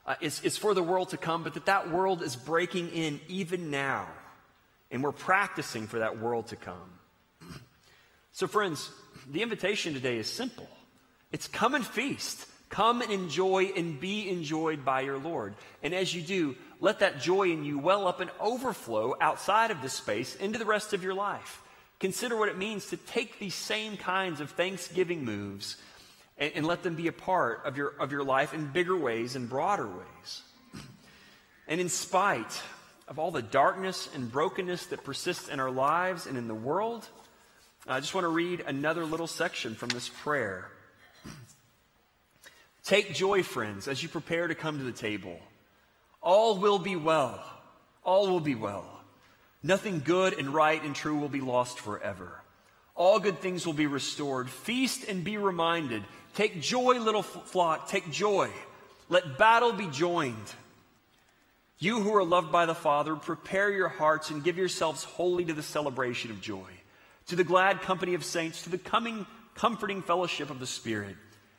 uh, 0.07 0.15
is, 0.21 0.43
is 0.43 0.57
for 0.57 0.75
the 0.75 0.83
world 0.83 1.11
to 1.11 1.17
come, 1.17 1.43
but 1.43 1.55
that 1.55 1.67
that 1.67 1.91
world 1.91 2.23
is 2.23 2.37
breaking 2.37 2.91
in 2.91 3.21
even 3.29 3.71
now. 3.71 4.07
And 4.91 5.03
we're 5.03 5.13
practicing 5.13 5.87
for 5.87 5.99
that 6.01 6.21
world 6.21 6.49
to 6.49 6.57
come. 6.57 6.99
So, 8.35 8.49
friends, 8.49 8.91
the 9.31 9.43
invitation 9.43 9.95
today 9.95 10.19
is 10.19 10.29
simple 10.29 10.69
it's 11.33 11.49
come 11.49 11.75
and 11.75 11.87
feast. 11.87 12.47
Come 12.69 13.03
and 13.03 13.13
enjoy 13.13 13.67
and 13.77 14.01
be 14.01 14.29
enjoyed 14.29 14.85
by 14.85 15.03
your 15.03 15.19
Lord. 15.19 15.55
And 15.85 15.95
as 15.95 16.13
you 16.13 16.23
do, 16.23 16.57
let 16.81 16.99
that 16.99 17.21
joy 17.21 17.51
in 17.51 17.65
you 17.65 17.79
well 17.79 18.09
up 18.09 18.19
and 18.19 18.31
overflow 18.41 19.15
outside 19.21 19.71
of 19.71 19.81
this 19.81 19.93
space 19.93 20.35
into 20.35 20.59
the 20.59 20.65
rest 20.65 20.93
of 20.93 21.05
your 21.05 21.15
life. 21.15 21.63
Consider 22.01 22.37
what 22.37 22.49
it 22.49 22.59
means 22.59 22.87
to 22.87 22.97
take 22.97 23.39
these 23.39 23.55
same 23.55 23.97
kinds 23.97 24.41
of 24.41 24.51
Thanksgiving 24.51 25.25
moves 25.25 25.77
and, 26.37 26.53
and 26.57 26.67
let 26.67 26.83
them 26.83 26.97
be 26.97 27.07
a 27.07 27.13
part 27.13 27.61
of 27.65 27.77
your, 27.77 27.91
of 28.01 28.11
your 28.11 28.25
life 28.25 28.53
in 28.53 28.73
bigger 28.73 28.97
ways 28.97 29.37
and 29.37 29.49
broader 29.49 29.87
ways. 29.87 30.43
And 31.69 31.81
in 31.81 31.89
spite 31.89 32.61
of 33.07 33.21
all 33.21 33.31
the 33.31 33.43
darkness 33.43 34.09
and 34.17 34.33
brokenness 34.33 34.87
that 34.87 35.05
persists 35.05 35.49
in 35.49 35.61
our 35.61 35.71
lives 35.71 36.27
and 36.27 36.37
in 36.37 36.49
the 36.49 36.55
world, 36.57 37.09
I 37.87 38.01
just 38.01 38.15
want 38.15 38.25
to 38.25 38.29
read 38.29 38.65
another 38.67 39.05
little 39.05 39.27
section 39.27 39.75
from 39.75 39.91
this 39.91 40.09
prayer. 40.09 40.71
Take 42.83 43.13
joy, 43.13 43.43
friends, 43.43 43.89
as 43.89 44.03
you 44.03 44.09
prepare 44.09 44.49
to 44.49 44.55
come 44.55 44.79
to 44.79 44.85
the 44.85 44.93
table. 44.93 45.39
All 46.23 46.59
will 46.59 46.79
be 46.79 46.97
well. 46.97 47.45
All 48.03 48.29
will 48.29 48.41
be 48.41 48.55
well. 48.55 48.87
Nothing 49.63 50.01
good 50.01 50.39
and 50.39 50.55
right 50.55 50.83
and 50.83 50.95
true 50.95 51.17
will 51.17 51.29
be 51.29 51.43
lost 51.43 51.79
forever. 51.79 52.41
All 52.95 53.19
good 53.19 53.41
things 53.41 53.67
will 53.67 53.75
be 53.75 53.87
restored. 53.87 54.49
Feast 54.49 55.07
and 55.07 55.23
be 55.23 55.37
reminded. 55.37 56.05
Take 56.35 56.63
joy, 56.63 56.99
little 56.99 57.23
flock. 57.23 57.89
Take 57.89 58.11
joy. 58.11 58.51
Let 59.11 59.37
battle 59.37 59.73
be 59.73 59.89
joined. 59.89 60.55
You 61.79 62.01
who 62.01 62.15
are 62.15 62.25
loved 62.25 62.51
by 62.51 62.65
the 62.65 62.75
Father, 62.75 63.15
prepare 63.15 63.71
your 63.71 63.89
hearts 63.89 64.31
and 64.31 64.43
give 64.43 64.57
yourselves 64.57 65.05
wholly 65.05 65.45
to 65.45 65.53
the 65.53 65.63
celebration 65.63 66.31
of 66.31 66.41
joy 66.41 66.71
to 67.27 67.37
the 67.37 67.45
glad 67.45 67.83
company 67.83 68.15
of 68.15 68.25
saints, 68.25 68.63
to 68.63 68.71
the 68.71 68.79
coming 68.79 69.27
comforting 69.55 70.03
fellowship 70.03 70.51
of 70.51 70.61
the 70.61 70.67
Spirit, 70.67 71.17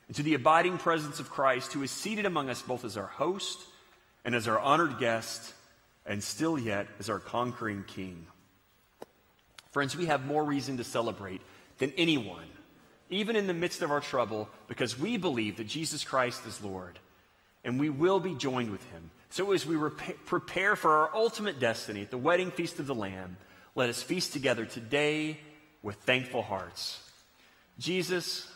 and 0.08 0.16
to 0.16 0.24
the 0.24 0.34
abiding 0.34 0.78
presence 0.78 1.20
of 1.20 1.30
Christ, 1.30 1.74
who 1.74 1.82
is 1.82 1.92
seated 1.92 2.26
among 2.26 2.50
us 2.50 2.62
both 2.62 2.86
as 2.86 2.98
our 2.98 3.08
host 3.08 3.60
and 4.24 4.36
as 4.36 4.48
our 4.48 4.60
honored 4.60 5.00
guest, 5.00 5.54
and 6.06 6.24
still 6.24 6.60
yet 6.60 6.88
as 7.00 7.10
our 7.10 7.20
conquering 7.20 7.84
King. 7.88 8.28
Friends, 9.72 9.96
we 9.96 10.06
have 10.06 10.26
more 10.26 10.44
reason 10.44 10.78
to 10.78 10.84
celebrate 10.84 11.42
than 11.80 11.92
anyone, 11.98 12.48
even 13.10 13.36
in 13.36 13.48
the 13.48 13.54
midst 13.54 13.82
of 13.82 13.92
our 13.92 14.00
trouble, 14.00 14.50
because 14.68 14.98
we 14.98 15.18
believe 15.18 15.58
that 15.58 15.68
Jesus 15.68 16.04
Christ 16.04 16.46
is 16.46 16.64
Lord, 16.64 17.00
and 17.64 17.80
we 17.80 17.90
will 17.90 18.20
be 18.20 18.36
joined 18.36 18.72
with 18.72 18.84
him. 18.92 19.12
So 19.30 19.52
as 19.52 19.66
we 19.66 19.76
rep- 19.76 20.26
prepare 20.26 20.76
for 20.76 20.92
our 20.92 21.16
ultimate 21.16 21.60
destiny 21.60 22.02
at 22.02 22.12
the 22.12 22.18
wedding 22.18 22.52
feast 22.52 22.80
of 22.80 22.88
the 22.88 22.96
Lamb, 22.96 23.38
let 23.74 23.90
us 23.90 24.02
feast 24.02 24.32
together 24.32 24.66
today 24.66 25.40
with 25.86 25.98
thankful 25.98 26.42
hearts. 26.42 27.00
Jesus, 27.78 28.52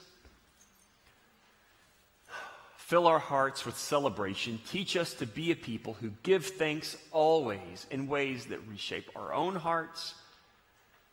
fill 2.77 3.05
our 3.05 3.19
hearts 3.19 3.67
with 3.67 3.77
celebration. 3.77 4.59
Teach 4.71 4.97
us 4.97 5.13
to 5.13 5.27
be 5.27 5.51
a 5.51 5.55
people 5.55 5.95
who 6.01 6.09
give 6.23 6.47
thanks 6.47 6.97
always 7.11 7.85
in 7.91 8.07
ways 8.07 8.47
that 8.47 8.67
reshape 8.67 9.11
our 9.15 9.31
own 9.31 9.55
hearts 9.55 10.15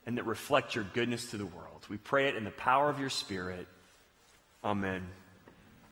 and 0.07 0.16
that 0.16 0.24
reflect 0.24 0.74
your 0.74 0.87
goodness 0.94 1.33
to 1.33 1.37
the 1.37 1.44
world. 1.44 1.85
We 1.90 1.98
pray 1.98 2.29
it 2.29 2.37
in 2.37 2.44
the 2.44 2.50
power 2.50 2.88
of 2.88 2.98
your 2.98 3.11
Spirit. 3.11 3.68
Amen. 4.64 5.07